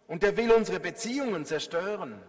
Und 0.07 0.23
der 0.23 0.37
will 0.37 0.53
unsere 0.53 0.81
Beziehungen 0.81 1.45
zerstören. 1.45 2.21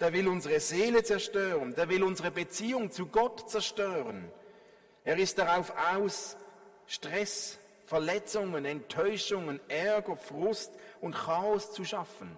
Der 0.00 0.12
will 0.12 0.28
unsere 0.28 0.58
Seele 0.60 1.02
zerstören. 1.02 1.74
Der 1.74 1.88
will 1.88 2.02
unsere 2.02 2.30
Beziehung 2.30 2.90
zu 2.90 3.06
Gott 3.06 3.48
zerstören. 3.48 4.30
Er 5.04 5.18
ist 5.18 5.38
darauf 5.38 5.72
aus, 5.94 6.36
Stress, 6.86 7.58
Verletzungen, 7.86 8.64
Enttäuschungen, 8.64 9.60
Ärger, 9.68 10.16
Frust 10.16 10.72
und 11.00 11.14
Chaos 11.14 11.72
zu 11.72 11.84
schaffen. 11.84 12.36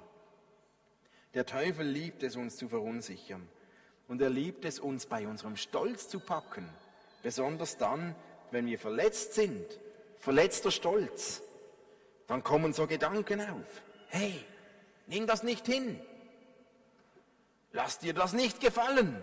Der 1.34 1.46
Teufel 1.46 1.86
liebt 1.86 2.22
es, 2.22 2.36
uns 2.36 2.56
zu 2.56 2.68
verunsichern. 2.68 3.48
Und 4.08 4.20
er 4.20 4.30
liebt 4.30 4.64
es, 4.64 4.78
uns 4.78 5.06
bei 5.06 5.26
unserem 5.26 5.56
Stolz 5.56 6.08
zu 6.08 6.20
packen. 6.20 6.68
Besonders 7.22 7.76
dann, 7.76 8.14
wenn 8.50 8.66
wir 8.66 8.78
verletzt 8.78 9.34
sind. 9.34 9.66
Verletzter 10.18 10.70
Stolz. 10.70 11.42
Dann 12.26 12.42
kommen 12.42 12.72
so 12.72 12.86
Gedanken 12.86 13.40
auf. 13.40 13.82
Hey, 14.08 14.44
nimm 15.06 15.26
das 15.26 15.42
nicht 15.42 15.66
hin. 15.66 16.00
Lass 17.72 17.98
dir 17.98 18.14
das 18.14 18.32
nicht 18.32 18.60
gefallen. 18.60 19.22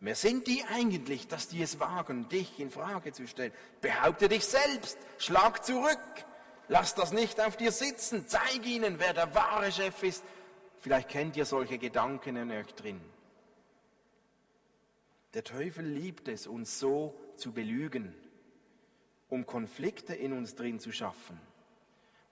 Wer 0.00 0.14
sind 0.14 0.46
die 0.46 0.62
eigentlich, 0.64 1.28
dass 1.28 1.48
die 1.48 1.62
es 1.62 1.80
wagen, 1.80 2.28
dich 2.28 2.60
in 2.60 2.70
Frage 2.70 3.12
zu 3.12 3.26
stellen? 3.26 3.52
Behaupte 3.80 4.28
dich 4.28 4.44
selbst, 4.44 4.98
schlag 5.16 5.64
zurück, 5.64 5.98
lass 6.68 6.94
das 6.94 7.12
nicht 7.12 7.40
auf 7.40 7.56
dir 7.56 7.72
sitzen, 7.72 8.28
zeig 8.28 8.66
ihnen, 8.66 8.98
wer 8.98 9.14
der 9.14 9.34
wahre 9.34 9.72
Chef 9.72 10.02
ist. 10.02 10.24
Vielleicht 10.80 11.08
kennt 11.08 11.36
ihr 11.36 11.46
solche 11.46 11.78
Gedanken 11.78 12.36
in 12.36 12.50
euch 12.50 12.74
drin. 12.74 13.00
Der 15.32 15.42
Teufel 15.42 15.86
liebt 15.86 16.28
es, 16.28 16.46
uns 16.46 16.78
so 16.78 17.18
zu 17.36 17.52
belügen, 17.52 18.14
um 19.28 19.46
Konflikte 19.46 20.14
in 20.14 20.32
uns 20.32 20.54
drin 20.54 20.80
zu 20.80 20.92
schaffen. 20.92 21.40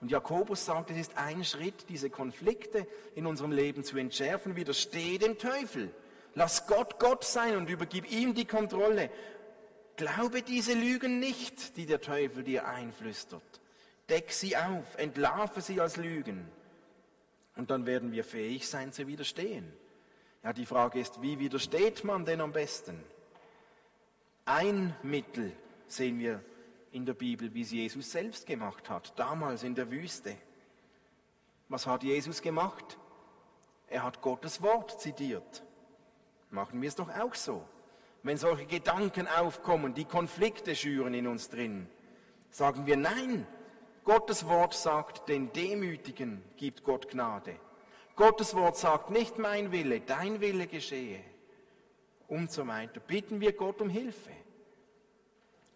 Und 0.02 0.10
Jakobus 0.10 0.66
sagt, 0.66 0.90
es 0.90 0.96
ist 0.96 1.16
ein 1.16 1.44
Schritt, 1.44 1.88
diese 1.88 2.10
Konflikte 2.10 2.88
in 3.14 3.24
unserem 3.24 3.52
Leben 3.52 3.84
zu 3.84 3.96
entschärfen. 3.96 4.56
Widerstehe 4.56 5.20
dem 5.20 5.38
Teufel. 5.38 5.94
Lass 6.34 6.66
Gott 6.66 6.98
Gott 6.98 7.22
sein 7.22 7.56
und 7.56 7.70
übergib 7.70 8.10
ihm 8.10 8.34
die 8.34 8.44
Kontrolle. 8.44 9.10
Glaube 9.94 10.42
diese 10.42 10.74
Lügen 10.74 11.20
nicht, 11.20 11.76
die 11.76 11.86
der 11.86 12.00
Teufel 12.00 12.42
dir 12.42 12.66
einflüstert. 12.66 13.60
Deck 14.08 14.32
sie 14.32 14.56
auf, 14.56 14.96
entlarve 14.96 15.60
sie 15.60 15.80
als 15.80 15.96
Lügen. 15.96 16.48
Und 17.54 17.70
dann 17.70 17.86
werden 17.86 18.10
wir 18.10 18.24
fähig 18.24 18.68
sein 18.68 18.92
zu 18.92 19.06
widerstehen. 19.06 19.72
Ja, 20.42 20.52
die 20.52 20.66
Frage 20.66 20.98
ist, 20.98 21.22
wie 21.22 21.38
widersteht 21.38 22.02
man 22.02 22.24
denn 22.24 22.40
am 22.40 22.50
besten? 22.50 23.00
Ein 24.46 24.96
Mittel 25.04 25.52
sehen 25.86 26.18
wir 26.18 26.42
in 26.92 27.06
der 27.06 27.14
Bibel, 27.14 27.52
wie 27.54 27.62
es 27.62 27.72
Jesus 27.72 28.12
selbst 28.12 28.46
gemacht 28.46 28.88
hat, 28.88 29.18
damals 29.18 29.62
in 29.62 29.74
der 29.74 29.90
Wüste. 29.90 30.36
Was 31.68 31.86
hat 31.86 32.02
Jesus 32.02 32.42
gemacht? 32.42 32.98
Er 33.88 34.04
hat 34.04 34.20
Gottes 34.20 34.62
Wort 34.62 35.00
zitiert. 35.00 35.62
Machen 36.50 36.80
wir 36.82 36.88
es 36.88 36.94
doch 36.94 37.08
auch 37.08 37.34
so. 37.34 37.66
Wenn 38.22 38.36
solche 38.36 38.66
Gedanken 38.66 39.26
aufkommen, 39.26 39.94
die 39.94 40.04
Konflikte 40.04 40.76
schüren 40.76 41.14
in 41.14 41.26
uns 41.26 41.48
drin, 41.48 41.88
sagen 42.50 42.86
wir 42.86 42.96
nein. 42.96 43.46
Gottes 44.04 44.46
Wort 44.46 44.74
sagt, 44.74 45.28
den 45.28 45.52
Demütigen 45.52 46.42
gibt 46.56 46.84
Gott 46.84 47.08
Gnade. 47.08 47.56
Gottes 48.16 48.54
Wort 48.54 48.76
sagt 48.76 49.10
nicht 49.10 49.38
mein 49.38 49.72
Wille, 49.72 50.00
dein 50.00 50.40
Wille 50.40 50.66
geschehe. 50.66 51.20
Und 52.28 52.50
so 52.50 52.66
weiter. 52.66 53.00
Bitten 53.00 53.40
wir 53.40 53.52
Gott 53.52 53.80
um 53.80 53.88
Hilfe. 53.88 54.30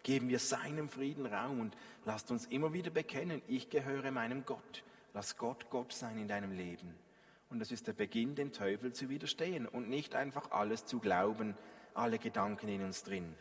Geben 0.07 0.29
wir 0.29 0.39
seinem 0.39 0.87
Frieden 0.87 1.25
Raum 1.25 1.59
und 1.59 1.75
lasst 2.05 2.31
uns 2.31 2.45
immer 2.45 2.71
wieder 2.71 2.91
bekennen, 2.91 3.41
ich 3.45 3.69
gehöre 3.69 4.09
meinem 4.09 4.45
Gott. 4.45 4.81
Lass 5.13 5.35
Gott 5.35 5.69
Gott 5.69 5.91
sein 5.91 6.17
in 6.17 6.29
deinem 6.29 6.53
Leben. 6.53 6.95
Und 7.49 7.59
das 7.59 7.73
ist 7.73 7.87
der 7.87 7.91
Beginn, 7.91 8.33
dem 8.33 8.53
Teufel 8.53 8.93
zu 8.93 9.09
widerstehen 9.09 9.67
und 9.67 9.89
nicht 9.89 10.15
einfach 10.15 10.51
alles 10.51 10.85
zu 10.85 10.99
glauben, 10.99 11.57
alle 11.93 12.19
Gedanken 12.19 12.69
in 12.69 12.85
uns 12.85 13.03
drin. 13.03 13.35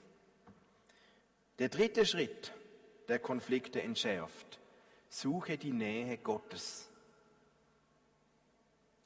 Der 1.60 1.68
dritte 1.68 2.04
Schritt, 2.04 2.52
der 3.06 3.20
Konflikte 3.20 3.80
entschärft. 3.80 4.58
Suche 5.08 5.58
die 5.58 5.72
Nähe 5.72 6.18
Gottes. 6.18 6.90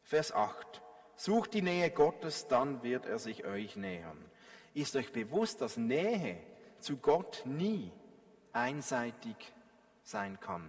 Vers 0.03 0.33
8. 0.33 0.81
Sucht 1.14 1.53
die 1.53 1.61
Nähe 1.61 1.90
Gottes, 1.90 2.49
dann 2.49 2.83
wird 2.83 3.05
er 3.05 3.18
sich 3.18 3.44
euch 3.44 3.77
nähern. 3.77 4.16
Ist 4.73 4.96
euch 4.96 5.12
bewusst, 5.12 5.61
dass 5.61 5.77
Nähe 5.77 6.38
zu 6.80 6.96
Gott 6.96 7.42
nie 7.44 7.92
einseitig 8.52 9.36
sein 10.02 10.38
kann. 10.40 10.68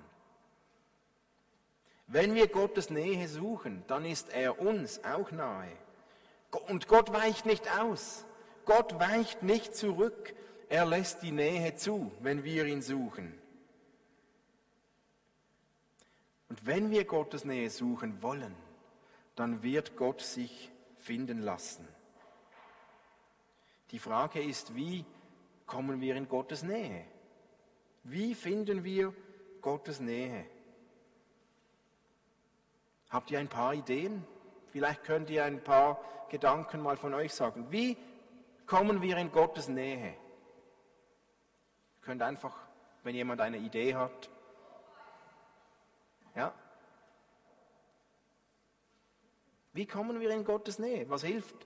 Wenn 2.08 2.36
wir 2.36 2.48
Gottes 2.48 2.90
Nähe 2.90 3.28
suchen, 3.28 3.84
dann 3.88 4.06
ist 4.06 4.30
er 4.30 4.60
uns 4.60 5.04
auch 5.04 5.32
nahe. 5.32 5.72
Und 6.68 6.88
Gott 6.88 7.14
weicht 7.14 7.46
nicht 7.46 7.72
aus. 7.80 8.26
Gott 8.66 9.00
weicht 9.00 9.44
nicht 9.44 9.76
zurück. 9.76 10.34
Er 10.68 10.86
lässt 10.86 11.24
die 11.24 11.32
Nähe 11.32 11.76
zu, 11.76 12.12
wenn 12.20 12.44
wir 12.44 12.66
ihn 12.66 12.82
suchen. 12.82 13.40
Und 16.50 16.66
wenn 16.66 16.92
wir 16.92 17.06
Gottes 17.06 17.46
Nähe 17.46 17.70
suchen 17.70 18.22
wollen, 18.22 18.54
dann 19.36 19.64
wird 19.64 19.96
Gott 19.96 20.22
sich 20.22 20.70
finden 20.98 21.40
lassen. 21.40 21.88
Die 23.92 24.00
Frage 24.00 24.44
ist, 24.44 24.76
wie 24.76 25.06
kommen 25.72 26.02
wir 26.02 26.18
in 26.18 26.28
Gottes 26.28 26.64
Nähe? 26.64 27.06
Wie 28.04 28.36
finden 28.36 28.84
wir 28.84 29.14
Gottes 29.62 30.02
Nähe? 30.02 30.46
Habt 33.10 33.32
ihr 33.32 33.40
ein 33.40 33.48
paar 33.48 33.74
Ideen? 33.74 34.26
Vielleicht 34.72 35.06
könnt 35.06 35.30
ihr 35.30 35.46
ein 35.46 35.64
paar 35.64 36.04
Gedanken 36.30 36.82
mal 36.82 36.98
von 36.98 37.14
euch 37.14 37.34
sagen. 37.34 37.72
Wie 37.72 37.96
kommen 38.66 39.02
wir 39.02 39.16
in 39.16 39.32
Gottes 39.32 39.70
Nähe? 39.70 40.10
Ihr 40.10 42.02
könnt 42.02 42.22
einfach, 42.22 42.56
wenn 43.04 43.16
jemand 43.16 43.40
eine 43.40 43.58
Idee 43.58 43.96
hat. 43.96 44.30
Ja? 46.36 46.54
Wie 49.72 49.86
kommen 49.86 50.20
wir 50.20 50.32
in 50.32 50.44
Gottes 50.44 50.80
Nähe? 50.80 51.10
Was 51.10 51.24
hilft? 51.24 51.66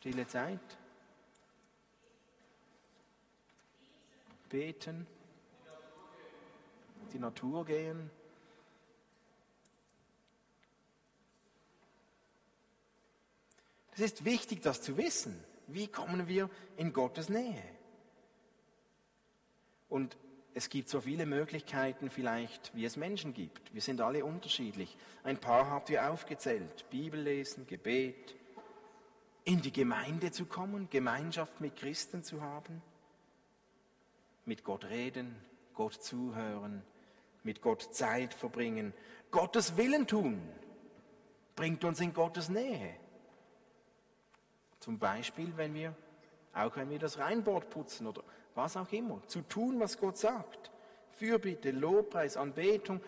Stille 0.00 0.26
Zeit. 0.26 0.58
Beten. 4.48 5.06
Die 7.12 7.18
Natur 7.18 7.66
gehen. 7.66 8.10
Es 13.92 14.00
ist 14.00 14.24
wichtig, 14.24 14.62
das 14.62 14.80
zu 14.80 14.96
wissen. 14.96 15.38
Wie 15.66 15.86
kommen 15.86 16.28
wir 16.28 16.48
in 16.78 16.94
Gottes 16.94 17.28
Nähe? 17.28 17.62
Und 19.90 20.16
es 20.54 20.70
gibt 20.70 20.88
so 20.88 21.02
viele 21.02 21.26
Möglichkeiten 21.26 22.08
vielleicht, 22.08 22.74
wie 22.74 22.86
es 22.86 22.96
Menschen 22.96 23.34
gibt. 23.34 23.74
Wir 23.74 23.82
sind 23.82 24.00
alle 24.00 24.24
unterschiedlich. 24.24 24.96
Ein 25.24 25.38
paar 25.38 25.68
habt 25.68 25.90
ihr 25.90 26.10
aufgezählt. 26.10 26.88
Bibel 26.88 27.20
lesen, 27.20 27.66
Gebet, 27.66 28.39
in 29.44 29.62
die 29.62 29.72
Gemeinde 29.72 30.30
zu 30.30 30.46
kommen, 30.46 30.88
Gemeinschaft 30.90 31.60
mit 31.60 31.76
Christen 31.76 32.22
zu 32.22 32.42
haben, 32.42 32.82
mit 34.44 34.64
Gott 34.64 34.84
reden, 34.84 35.34
Gott 35.74 35.94
zuhören, 35.94 36.82
mit 37.42 37.62
Gott 37.62 37.94
Zeit 37.94 38.34
verbringen, 38.34 38.92
Gottes 39.30 39.76
Willen 39.76 40.06
tun, 40.06 40.40
bringt 41.56 41.84
uns 41.84 42.00
in 42.00 42.12
Gottes 42.12 42.48
Nähe. 42.48 42.96
Zum 44.80 44.98
Beispiel, 44.98 45.52
wenn 45.56 45.74
wir, 45.74 45.94
auch 46.54 46.76
wenn 46.76 46.90
wir 46.90 46.98
das 46.98 47.18
Reinbord 47.18 47.70
putzen 47.70 48.06
oder 48.06 48.22
was 48.54 48.76
auch 48.76 48.90
immer, 48.92 49.22
zu 49.26 49.42
tun, 49.42 49.78
was 49.78 49.98
Gott 49.98 50.18
sagt. 50.18 50.70
Fürbitte, 51.12 51.70
Lobpreis, 51.70 52.36
Anbetung. 52.36 53.00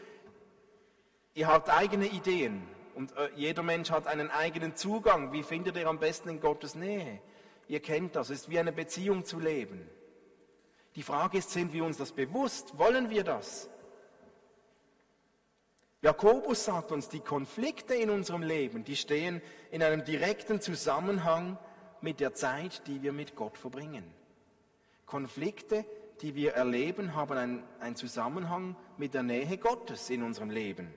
Ihr 1.35 1.47
habt 1.47 1.71
eigene 1.71 2.07
Ideen 2.07 2.63
und 2.95 3.17
äh, 3.17 3.31
jeder 3.37 3.63
Mensch 3.63 3.91
hat 3.91 4.07
einen 4.07 4.31
eigenen 4.31 4.77
Zugang. 4.77 5.33
Wie 5.33 5.43
findet 5.43 5.77
ihr 5.77 5.89
am 5.89 5.99
besten 5.99 6.29
in 6.29 6.41
Gottes 6.41 6.75
Nähe? 6.75 7.21
Ihr 7.69 7.81
kennt 7.81 8.17
das, 8.17 8.31
es 8.31 8.43
ist 8.43 8.51
wie 8.51 8.59
eine 8.59 8.73
Beziehung 8.73 9.25
zu 9.25 9.39
leben. 9.39 9.89
Die 10.95 11.03
Frage 11.03 11.39
ist, 11.39 11.51
sind 11.51 11.73
wir 11.73 11.85
uns 11.85 11.97
das 11.97 12.13
bewusst? 12.13 12.77
Wollen 12.79 13.09
wir 13.09 13.25
das? 13.25 13.71
Jakobus 16.03 16.65
sagt 16.65 16.91
uns, 16.91 17.09
die 17.09 17.21
Konflikte 17.21 17.95
in 17.95 18.11
unserem 18.11 18.43
Leben, 18.43 18.85
die 18.85 18.97
stehen 18.97 19.41
in 19.71 19.83
einem 19.83 20.05
direkten 20.05 20.61
Zusammenhang 20.61 21.59
mit 22.01 22.19
der 22.19 22.35
Zeit, 22.35 22.87
die 22.89 23.03
wir 23.03 23.13
mit 23.13 23.37
Gott 23.37 23.57
verbringen. 23.57 24.05
Konflikte, 25.07 25.85
die 26.21 26.35
wir 26.35 26.55
erleben, 26.55 27.15
haben 27.15 27.39
einen, 27.39 27.63
einen 27.79 27.97
Zusammenhang 27.97 28.77
mit 28.97 29.15
der 29.15 29.23
Nähe 29.23 29.57
Gottes 29.59 30.11
in 30.11 30.23
unserem 30.23 30.51
Leben. 30.51 30.93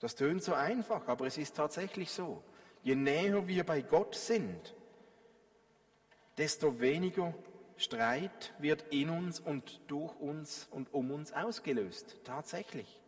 Das 0.00 0.14
tönt 0.14 0.42
so 0.42 0.54
einfach, 0.54 1.08
aber 1.08 1.26
es 1.26 1.38
ist 1.38 1.56
tatsächlich 1.56 2.10
so. 2.10 2.42
Je 2.82 2.94
näher 2.94 3.46
wir 3.48 3.64
bei 3.64 3.80
Gott 3.80 4.14
sind, 4.14 4.74
desto 6.36 6.80
weniger 6.80 7.34
Streit 7.76 8.54
wird 8.58 8.84
in 8.90 9.10
uns 9.10 9.40
und 9.40 9.80
durch 9.88 10.14
uns 10.16 10.68
und 10.70 10.92
um 10.92 11.10
uns 11.10 11.32
ausgelöst. 11.32 12.16
Tatsächlich. 12.24 13.00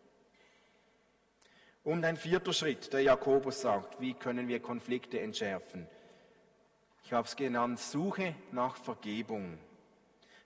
Und 1.85 2.05
ein 2.05 2.17
vierter 2.17 2.53
Schritt, 2.53 2.93
der 2.93 3.01
Jakobus 3.01 3.61
sagt, 3.61 4.01
wie 4.01 4.15
können 4.15 4.49
wir 4.49 4.61
Konflikte 4.61 5.21
entschärfen? 5.21 5.87
Ich 7.05 7.13
habe 7.13 7.27
es 7.27 7.37
genannt, 7.37 7.79
Suche 7.79 8.35
nach 8.53 8.77
Vergebung. 8.77 9.59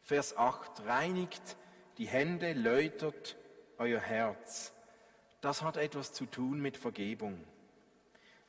Vers 0.02 0.36
8, 0.36 0.86
reinigt 0.86 1.56
die 1.98 2.06
Hände, 2.06 2.52
läutert 2.52 3.36
euer 3.78 4.00
Herz. 4.00 4.72
Das 5.42 5.60
hat 5.60 5.76
etwas 5.76 6.14
zu 6.14 6.24
tun 6.24 6.62
mit 6.62 6.78
Vergebung. 6.78 7.44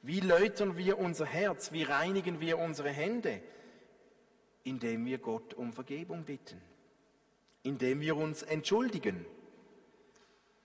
Wie 0.01 0.21
läutern 0.21 0.77
wir 0.77 0.97
unser 0.97 1.25
Herz? 1.25 1.73
Wie 1.73 1.83
reinigen 1.83 2.39
wir 2.39 2.57
unsere 2.57 2.89
Hände? 2.89 3.41
Indem 4.63 5.05
wir 5.05 5.17
Gott 5.17 5.53
um 5.53 5.73
Vergebung 5.73 6.23
bitten. 6.23 6.61
Indem 7.63 7.99
wir 7.99 8.15
uns 8.15 8.43
entschuldigen. 8.43 9.25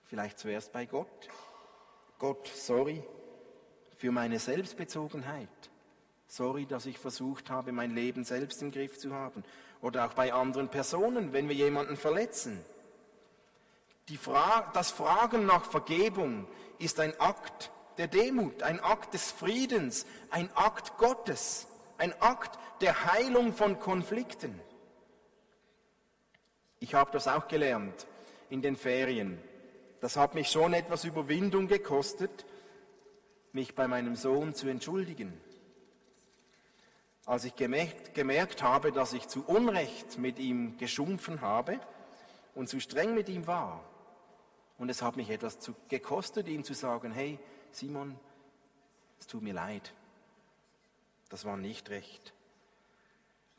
Vielleicht 0.05 0.39
zuerst 0.39 0.71
bei 0.71 0.85
Gott, 0.85 1.29
Gott, 2.17 2.47
sorry 2.47 3.03
für 3.99 4.11
meine 4.13 4.39
Selbstbezogenheit. 4.39 5.49
Sorry, 6.25 6.65
dass 6.65 6.85
ich 6.85 6.97
versucht 6.97 7.49
habe, 7.49 7.73
mein 7.73 7.93
Leben 7.93 8.23
selbst 8.23 8.61
im 8.61 8.71
Griff 8.71 8.97
zu 8.97 9.13
haben. 9.13 9.43
Oder 9.81 10.05
auch 10.05 10.13
bei 10.13 10.31
anderen 10.31 10.69
Personen, 10.69 11.33
wenn 11.33 11.49
wir 11.49 11.55
jemanden 11.55 11.97
verletzen. 11.97 12.63
Fra 14.17 14.69
das 14.73 14.91
Fragen 14.91 15.45
nach 15.45 15.65
Vergebung 15.65 16.47
ist 16.77 16.99
ein 16.99 17.19
Akt 17.19 17.71
der 17.97 18.07
Demut, 18.07 18.63
ein 18.63 18.79
Akt 18.79 19.13
des 19.13 19.31
Friedens, 19.31 20.05
ein 20.29 20.49
Akt 20.55 20.97
Gottes, 20.97 21.67
ein 21.97 22.13
Akt 22.21 22.57
der 22.81 23.05
Heilung 23.11 23.53
von 23.53 23.79
Konflikten. 23.79 24.59
Ich 26.79 26.93
habe 26.93 27.11
das 27.11 27.27
auch 27.27 27.47
gelernt 27.47 28.07
in 28.49 28.61
den 28.61 28.77
Ferien. 28.77 29.37
Das 29.99 30.15
hat 30.15 30.33
mich 30.33 30.49
schon 30.49 30.73
etwas 30.73 31.03
Überwindung 31.03 31.67
gekostet, 31.67 32.45
mich 33.51 33.75
bei 33.75 33.87
meinem 33.87 34.15
Sohn 34.15 34.53
zu 34.55 34.69
entschuldigen. 34.69 35.33
Als 37.25 37.43
ich 37.43 37.55
gemerkt, 37.55 38.13
gemerkt 38.13 38.63
habe, 38.63 38.91
dass 38.91 39.13
ich 39.13 39.27
zu 39.27 39.43
Unrecht 39.45 40.17
mit 40.17 40.39
ihm 40.39 40.77
geschumpfen 40.77 41.41
habe 41.41 41.79
und 42.55 42.69
zu 42.69 42.79
streng 42.79 43.13
mit 43.13 43.27
ihm 43.27 43.45
war, 43.45 43.83
und 44.79 44.89
es 44.89 45.01
hat 45.01 45.17
mich 45.17 45.29
etwas 45.29 45.59
zu, 45.59 45.75
gekostet, 45.89 46.47
ihm 46.47 46.63
zu 46.63 46.73
sagen, 46.73 47.11
hey 47.11 47.37
Simon, 47.71 48.17
es 49.19 49.27
tut 49.27 49.43
mir 49.43 49.53
leid, 49.53 49.93
das 51.29 51.45
war 51.45 51.57
nicht 51.57 51.89
recht, 51.89 52.33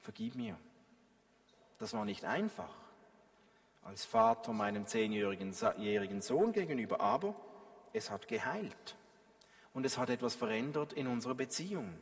vergib 0.00 0.34
mir. 0.34 0.58
Das 1.78 1.94
war 1.94 2.04
nicht 2.04 2.24
einfach 2.24 2.74
als 3.82 4.04
Vater 4.04 4.52
meinem 4.52 4.86
zehnjährigen 4.86 6.20
Sohn 6.20 6.52
gegenüber, 6.52 7.00
aber 7.00 7.34
es 7.92 8.10
hat 8.10 8.28
geheilt 8.28 8.96
und 9.72 9.86
es 9.86 9.96
hat 9.96 10.10
etwas 10.10 10.34
verändert 10.34 10.92
in 10.92 11.06
unserer 11.06 11.34
Beziehung. 11.34 11.96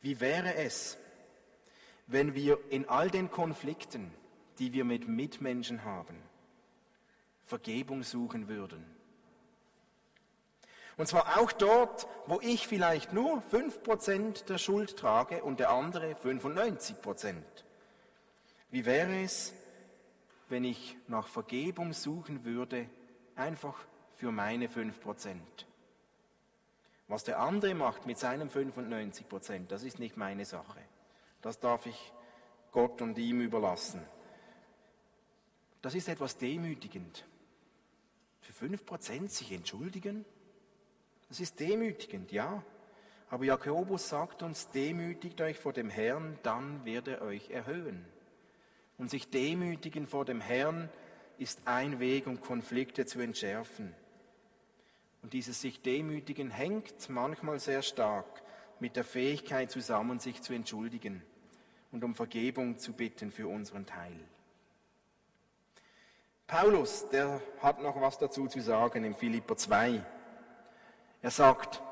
Wie 0.00 0.20
wäre 0.20 0.54
es, 0.56 0.98
wenn 2.06 2.34
wir 2.34 2.58
in 2.70 2.88
all 2.88 3.10
den 3.10 3.30
Konflikten, 3.30 4.12
die 4.58 4.72
wir 4.72 4.84
mit 4.84 5.08
Mitmenschen 5.08 5.84
haben, 5.84 6.22
Vergebung 7.46 8.02
suchen 8.02 8.48
würden? 8.48 8.84
Und 10.96 11.06
zwar 11.06 11.38
auch 11.38 11.52
dort, 11.52 12.08
wo 12.26 12.40
ich 12.40 12.66
vielleicht 12.66 13.12
nur 13.12 13.42
5% 13.42 14.46
der 14.46 14.58
Schuld 14.58 14.96
trage 14.96 15.42
und 15.42 15.60
der 15.60 15.70
andere 15.70 16.12
95%. 16.12 17.34
Wie 18.70 18.86
wäre 18.86 19.22
es, 19.22 19.52
wenn 20.48 20.64
ich 20.64 20.96
nach 21.06 21.26
Vergebung 21.26 21.92
suchen 21.92 22.44
würde, 22.44 22.88
einfach 23.34 23.78
für 24.14 24.32
meine 24.32 24.68
5%. 24.68 25.36
Was 27.08 27.24
der 27.24 27.38
andere 27.38 27.74
macht 27.74 28.06
mit 28.06 28.18
seinen 28.18 28.50
95%, 28.50 29.66
das 29.68 29.82
ist 29.82 29.98
nicht 29.98 30.16
meine 30.16 30.44
Sache. 30.44 30.80
Das 31.42 31.60
darf 31.60 31.86
ich 31.86 32.12
Gott 32.72 33.00
und 33.02 33.16
ihm 33.18 33.40
überlassen. 33.40 34.02
Das 35.82 35.94
ist 35.94 36.08
etwas 36.08 36.36
demütigend. 36.36 37.24
Für 38.56 38.66
5% 38.66 39.28
sich 39.28 39.52
entschuldigen, 39.52 40.24
das 41.28 41.40
ist 41.40 41.60
demütigend, 41.60 42.32
ja. 42.32 42.62
Aber 43.28 43.44
Jakobus 43.44 44.08
sagt 44.08 44.42
uns, 44.42 44.70
demütigt 44.70 45.42
euch 45.42 45.58
vor 45.58 45.74
dem 45.74 45.90
Herrn, 45.90 46.38
dann 46.42 46.82
wird 46.86 47.08
er 47.08 47.20
euch 47.20 47.50
erhöhen. 47.50 48.06
Und 48.96 49.10
sich 49.10 49.28
demütigen 49.28 50.06
vor 50.06 50.24
dem 50.24 50.40
Herrn 50.40 50.88
ist 51.36 51.60
ein 51.66 52.00
Weg, 52.00 52.26
um 52.26 52.40
Konflikte 52.40 53.04
zu 53.04 53.20
entschärfen. 53.20 53.94
Und 55.20 55.34
dieses 55.34 55.60
sich 55.60 55.82
demütigen 55.82 56.50
hängt 56.50 57.10
manchmal 57.10 57.58
sehr 57.58 57.82
stark 57.82 58.42
mit 58.80 58.96
der 58.96 59.04
Fähigkeit 59.04 59.70
zusammen, 59.70 60.18
sich 60.18 60.40
zu 60.40 60.54
entschuldigen 60.54 61.22
und 61.92 62.02
um 62.04 62.14
Vergebung 62.14 62.78
zu 62.78 62.94
bitten 62.94 63.30
für 63.30 63.48
unseren 63.48 63.84
Teil. 63.84 64.18
Paulus, 66.46 67.08
der 67.08 67.40
hat 67.60 67.82
noch 67.82 68.00
was 68.00 68.18
dazu 68.18 68.46
zu 68.46 68.60
sagen 68.60 69.02
in 69.02 69.16
Philipper 69.16 69.56
2. 69.56 70.00
Er 71.20 71.30
sagt, 71.32 71.82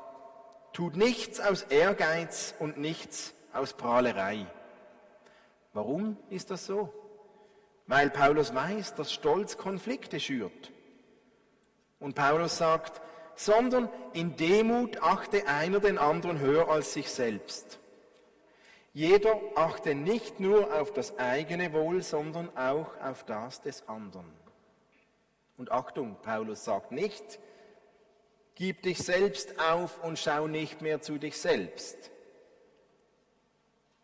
tut 0.71 0.95
nichts 0.95 1.41
aus 1.41 1.63
Ehrgeiz 1.63 2.55
und 2.59 2.77
nichts 2.77 3.33
aus 3.51 3.73
Prahlerei. 3.73 4.45
Warum 5.73 6.15
ist 6.29 6.51
das 6.51 6.65
so? 6.65 6.93
Weil 7.85 8.09
Paulus 8.09 8.55
weiß, 8.55 8.95
dass 8.95 9.11
Stolz 9.11 9.57
Konflikte 9.57 10.21
schürt. 10.21 10.71
Und 11.99 12.15
Paulus 12.15 12.57
sagt, 12.57 13.01
sondern 13.35 13.89
in 14.13 14.37
Demut 14.37 15.03
achte 15.03 15.47
einer 15.47 15.81
den 15.81 15.97
anderen 15.97 16.39
höher 16.39 16.69
als 16.69 16.93
sich 16.93 17.11
selbst. 17.11 17.79
Jeder 18.93 19.37
achte 19.55 19.95
nicht 19.95 20.39
nur 20.39 20.73
auf 20.73 20.93
das 20.93 21.19
eigene 21.19 21.73
Wohl, 21.73 22.01
sondern 22.01 22.55
auch 22.55 22.97
auf 23.01 23.25
das 23.25 23.61
des 23.61 23.85
anderen. 23.89 24.44
Und 25.57 25.71
Achtung, 25.71 26.17
Paulus 26.21 26.65
sagt 26.65 26.91
nicht, 26.91 27.39
gib 28.55 28.81
dich 28.83 28.99
selbst 28.99 29.59
auf 29.59 30.03
und 30.03 30.19
schau 30.19 30.47
nicht 30.47 30.81
mehr 30.81 31.01
zu 31.01 31.17
dich 31.17 31.37
selbst. 31.37 32.11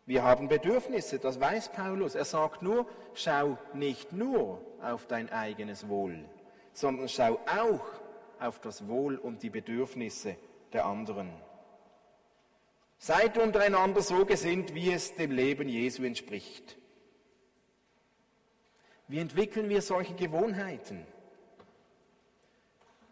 Wir 0.06 0.24
haben 0.24 0.48
Bedürfnisse, 0.48 1.18
das 1.18 1.40
weiß 1.40 1.70
Paulus. 1.72 2.14
Er 2.14 2.24
sagt 2.24 2.62
nur, 2.62 2.86
schau 3.14 3.56
nicht 3.72 4.12
nur 4.12 4.60
auf 4.82 5.06
dein 5.06 5.30
eigenes 5.30 5.88
Wohl, 5.88 6.24
sondern 6.72 7.08
schau 7.08 7.38
auch 7.46 7.84
auf 8.40 8.58
das 8.60 8.88
Wohl 8.88 9.16
und 9.16 9.42
die 9.42 9.50
Bedürfnisse 9.50 10.36
der 10.72 10.86
anderen. 10.86 11.30
Seid 12.98 13.38
untereinander 13.38 14.00
so 14.00 14.24
gesinnt, 14.24 14.74
wie 14.74 14.92
es 14.92 15.14
dem 15.14 15.30
Leben 15.30 15.68
Jesu 15.68 16.04
entspricht. 16.04 16.76
Wie 19.08 19.18
entwickeln 19.18 19.68
wir 19.68 19.82
solche 19.82 20.14
Gewohnheiten, 20.14 21.06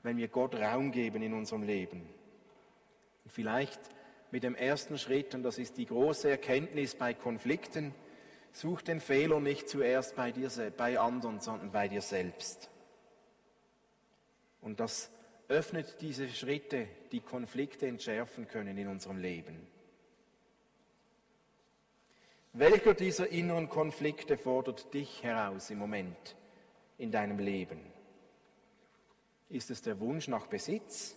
wenn 0.03 0.17
wir 0.17 0.29
Gott 0.29 0.55
Raum 0.55 0.93
geben 0.93 1.23
in 1.23 1.35
unserem 1.35 1.63
Leben? 1.63 2.09
Vielleicht 3.27 3.81
mit 4.31 4.43
dem 4.43 4.55
ersten 4.55 4.99
Schritt, 4.99 5.35
und 5.35 5.43
das 5.43 5.59
ist 5.59 5.77
die 5.77 5.87
große 5.87 6.31
Erkenntnis 6.31 6.95
bei 6.95 7.15
Konflikten, 7.15 7.95
such 8.53 8.83
den 8.83 9.01
Fehler 9.01 9.41
nicht 9.41 9.69
zuerst 9.69 10.17
bei, 10.17 10.33
dir, 10.33 10.51
bei 10.77 10.99
anderen, 10.99 11.41
sondern 11.41 11.71
bei 11.71 11.89
dir 11.89 12.03
selbst. 12.03 12.71
Und 14.61 14.81
das 14.81 15.11
öffnet 15.49 16.01
diese 16.01 16.29
Schritte, 16.29 16.87
die 17.13 17.21
Konflikte 17.21 17.87
entschärfen 17.87 18.47
können 18.47 18.77
in 18.79 18.89
unserem 18.89 19.19
Leben. 19.19 19.67
Welcher 22.53 22.95
dieser 22.95 23.29
inneren 23.29 23.69
Konflikte 23.69 24.37
fordert 24.37 24.93
dich 24.93 25.23
heraus 25.23 25.71
im 25.71 25.79
Moment 25.79 26.37
in 26.99 27.13
deinem 27.13 27.39
Leben? 27.39 27.81
Ist 29.51 29.71
es 29.71 29.83
der 29.83 29.99
Wunsch 29.99 30.29
nach 30.29 30.47
Besitz? 30.47 31.17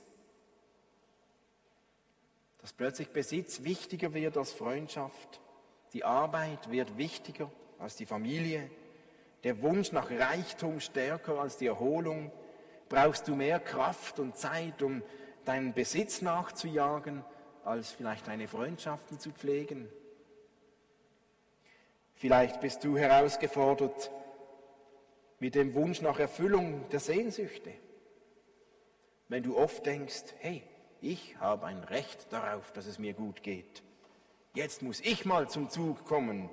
Dass 2.57 2.73
plötzlich 2.73 3.09
Besitz 3.09 3.63
wichtiger 3.63 4.13
wird 4.13 4.37
als 4.37 4.51
Freundschaft, 4.51 5.39
die 5.93 6.03
Arbeit 6.03 6.71
wird 6.71 6.97
wichtiger 6.97 7.51
als 7.77 7.95
die 7.95 8.07
Familie, 8.07 8.71
der 9.43 9.61
Wunsch 9.61 9.91
nach 9.91 10.09
Reichtum 10.09 10.79
stärker 10.79 11.39
als 11.39 11.57
die 11.57 11.67
Erholung, 11.67 12.31
brauchst 12.89 13.27
du 13.27 13.35
mehr 13.35 13.59
Kraft 13.59 14.17
und 14.19 14.35
Zeit, 14.35 14.81
um 14.81 15.03
deinen 15.45 15.73
Besitz 15.73 16.21
nachzujagen, 16.21 17.23
als 17.63 17.91
vielleicht 17.91 18.27
deine 18.27 18.47
Freundschaften 18.47 19.19
zu 19.19 19.31
pflegen. 19.31 19.87
Vielleicht 22.15 22.61
bist 22.61 22.83
du 22.83 22.97
herausgefordert 22.97 24.09
mit 25.39 25.53
dem 25.53 25.73
Wunsch 25.75 26.01
nach 26.01 26.17
Erfüllung 26.17 26.89
der 26.89 26.99
Sehnsüchte. 26.99 27.73
Wenn 29.33 29.41
du 29.41 29.57
oft 29.57 29.83
denkst, 29.87 30.25
hey, 30.41 30.61
ich 31.01 31.39
habe 31.39 31.65
ein 31.65 31.79
Recht 31.79 32.27
darauf, 32.29 32.71
dass 32.71 32.85
es 32.85 32.99
mir 32.99 33.15
gut 33.15 33.41
geht. 33.41 33.81
Jetzt 34.53 34.83
muss 34.83 34.99
ich 34.99 35.25
mal 35.25 35.49
zum 35.49 35.71
Zug 35.71 36.05
kommen. 36.05 36.51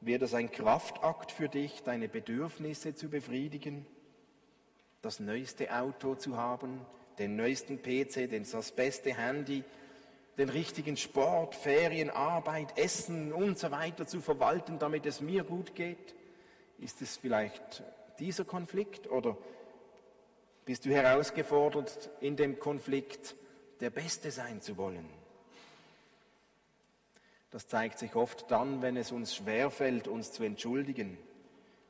Wird 0.00 0.22
es 0.22 0.34
ein 0.34 0.50
Kraftakt 0.50 1.30
für 1.30 1.48
dich, 1.48 1.84
deine 1.84 2.08
Bedürfnisse 2.08 2.96
zu 2.96 3.08
befriedigen? 3.08 3.86
Das 5.02 5.20
neueste 5.20 5.72
Auto 5.72 6.16
zu 6.16 6.36
haben, 6.36 6.80
den 7.20 7.36
neuesten 7.36 7.80
PC, 7.80 8.28
das 8.28 8.72
beste 8.72 9.16
Handy, 9.16 9.62
den 10.36 10.48
richtigen 10.48 10.96
Sport, 10.96 11.54
Ferien, 11.54 12.10
Arbeit, 12.10 12.76
Essen 12.76 13.32
und 13.32 13.56
so 13.56 13.70
weiter 13.70 14.04
zu 14.04 14.20
verwalten, 14.20 14.80
damit 14.80 15.06
es 15.06 15.20
mir 15.20 15.44
gut 15.44 15.76
geht? 15.76 16.16
Ist 16.80 17.02
es 17.02 17.16
vielleicht 17.16 17.84
dieser 18.18 18.44
Konflikt 18.44 19.08
oder 19.08 19.38
bist 20.68 20.84
du 20.84 20.90
herausgefordert, 20.90 22.10
in 22.20 22.36
dem 22.36 22.58
Konflikt 22.58 23.36
der 23.80 23.88
Beste 23.88 24.30
sein 24.30 24.60
zu 24.60 24.76
wollen? 24.76 25.08
Das 27.50 27.66
zeigt 27.66 27.98
sich 27.98 28.14
oft 28.14 28.50
dann, 28.50 28.82
wenn 28.82 28.98
es 28.98 29.10
uns 29.10 29.34
schwerfällt, 29.34 30.08
uns 30.08 30.30
zu 30.30 30.44
entschuldigen, 30.44 31.16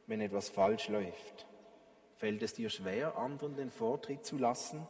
wenn 0.06 0.20
etwas 0.20 0.48
falsch 0.48 0.86
läuft. 0.86 1.48
Fällt 2.18 2.40
es 2.44 2.54
dir 2.54 2.70
schwer, 2.70 3.18
anderen 3.18 3.56
den 3.56 3.72
Vortritt 3.72 4.24
zu 4.24 4.38
lassen? 4.38 4.86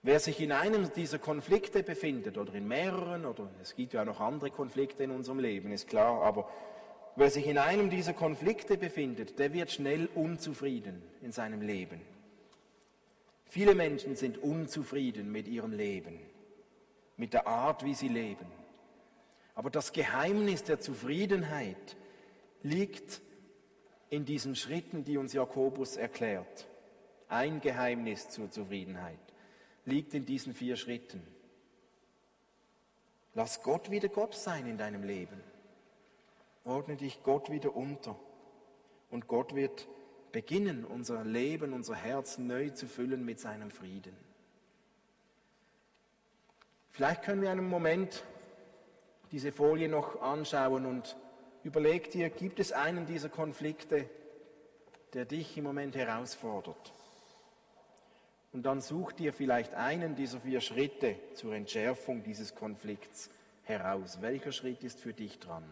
Wer 0.00 0.20
sich 0.20 0.40
in 0.40 0.52
einem 0.52 0.90
dieser 0.94 1.18
Konflikte 1.18 1.82
befindet 1.82 2.38
oder 2.38 2.54
in 2.54 2.66
mehreren, 2.66 3.26
oder 3.26 3.50
es 3.60 3.74
gibt 3.74 3.92
ja 3.92 4.06
noch 4.06 4.20
andere 4.20 4.50
Konflikte 4.50 5.04
in 5.04 5.10
unserem 5.10 5.38
Leben, 5.38 5.70
ist 5.70 5.86
klar, 5.86 6.22
aber 6.22 6.48
wer 7.16 7.30
sich 7.30 7.46
in 7.46 7.58
einem 7.58 7.90
dieser 7.90 8.12
Konflikte 8.12 8.76
befindet, 8.76 9.38
der 9.38 9.52
wird 9.52 9.70
schnell 9.70 10.08
unzufrieden 10.14 11.02
in 11.22 11.32
seinem 11.32 11.60
Leben. 11.60 12.00
Viele 13.46 13.74
Menschen 13.74 14.14
sind 14.14 14.38
unzufrieden 14.38 15.32
mit 15.32 15.48
ihrem 15.48 15.72
Leben, 15.72 16.20
mit 17.16 17.34
der 17.34 17.46
Art, 17.46 17.84
wie 17.84 17.94
sie 17.94 18.08
leben. 18.08 18.46
Aber 19.54 19.70
das 19.70 19.92
Geheimnis 19.92 20.62
der 20.62 20.80
Zufriedenheit 20.80 21.96
liegt 22.62 23.20
in 24.08 24.24
diesen 24.24 24.54
Schritten, 24.54 25.04
die 25.04 25.16
uns 25.16 25.32
Jakobus 25.32 25.96
erklärt. 25.96 26.68
Ein 27.28 27.60
Geheimnis 27.60 28.28
zur 28.28 28.50
Zufriedenheit 28.50 29.18
liegt 29.84 30.14
in 30.14 30.26
diesen 30.26 30.54
vier 30.54 30.76
Schritten. 30.76 31.22
Lass 33.34 33.62
Gott 33.62 33.90
wieder 33.90 34.08
Gott 34.08 34.34
sein 34.34 34.66
in 34.66 34.78
deinem 34.78 35.04
Leben. 35.04 35.40
Ordne 36.64 36.96
dich 36.96 37.22
Gott 37.22 37.50
wieder 37.50 37.74
unter. 37.74 38.16
Und 39.10 39.26
Gott 39.26 39.54
wird 39.54 39.88
beginnen, 40.32 40.84
unser 40.84 41.24
Leben, 41.24 41.72
unser 41.72 41.94
Herz 41.94 42.38
neu 42.38 42.70
zu 42.70 42.86
füllen 42.86 43.24
mit 43.24 43.40
seinem 43.40 43.70
Frieden. 43.70 44.16
Vielleicht 46.90 47.22
können 47.22 47.42
wir 47.42 47.50
einen 47.50 47.68
Moment 47.68 48.24
diese 49.32 49.52
Folie 49.52 49.88
noch 49.88 50.20
anschauen 50.20 50.86
und 50.86 51.16
überleg 51.62 52.10
dir, 52.10 52.30
gibt 52.30 52.60
es 52.60 52.72
einen 52.72 53.06
dieser 53.06 53.28
Konflikte, 53.28 54.08
der 55.14 55.24
dich 55.24 55.56
im 55.56 55.64
Moment 55.64 55.96
herausfordert? 55.96 56.92
Und 58.52 58.64
dann 58.64 58.80
such 58.80 59.12
dir 59.12 59.32
vielleicht 59.32 59.74
einen 59.74 60.16
dieser 60.16 60.40
vier 60.40 60.60
Schritte 60.60 61.16
zur 61.34 61.54
Entschärfung 61.54 62.24
dieses 62.24 62.54
Konflikts 62.54 63.30
heraus. 63.62 64.20
Welcher 64.20 64.50
Schritt 64.50 64.82
ist 64.82 64.98
für 64.98 65.12
dich 65.12 65.38
dran? 65.38 65.64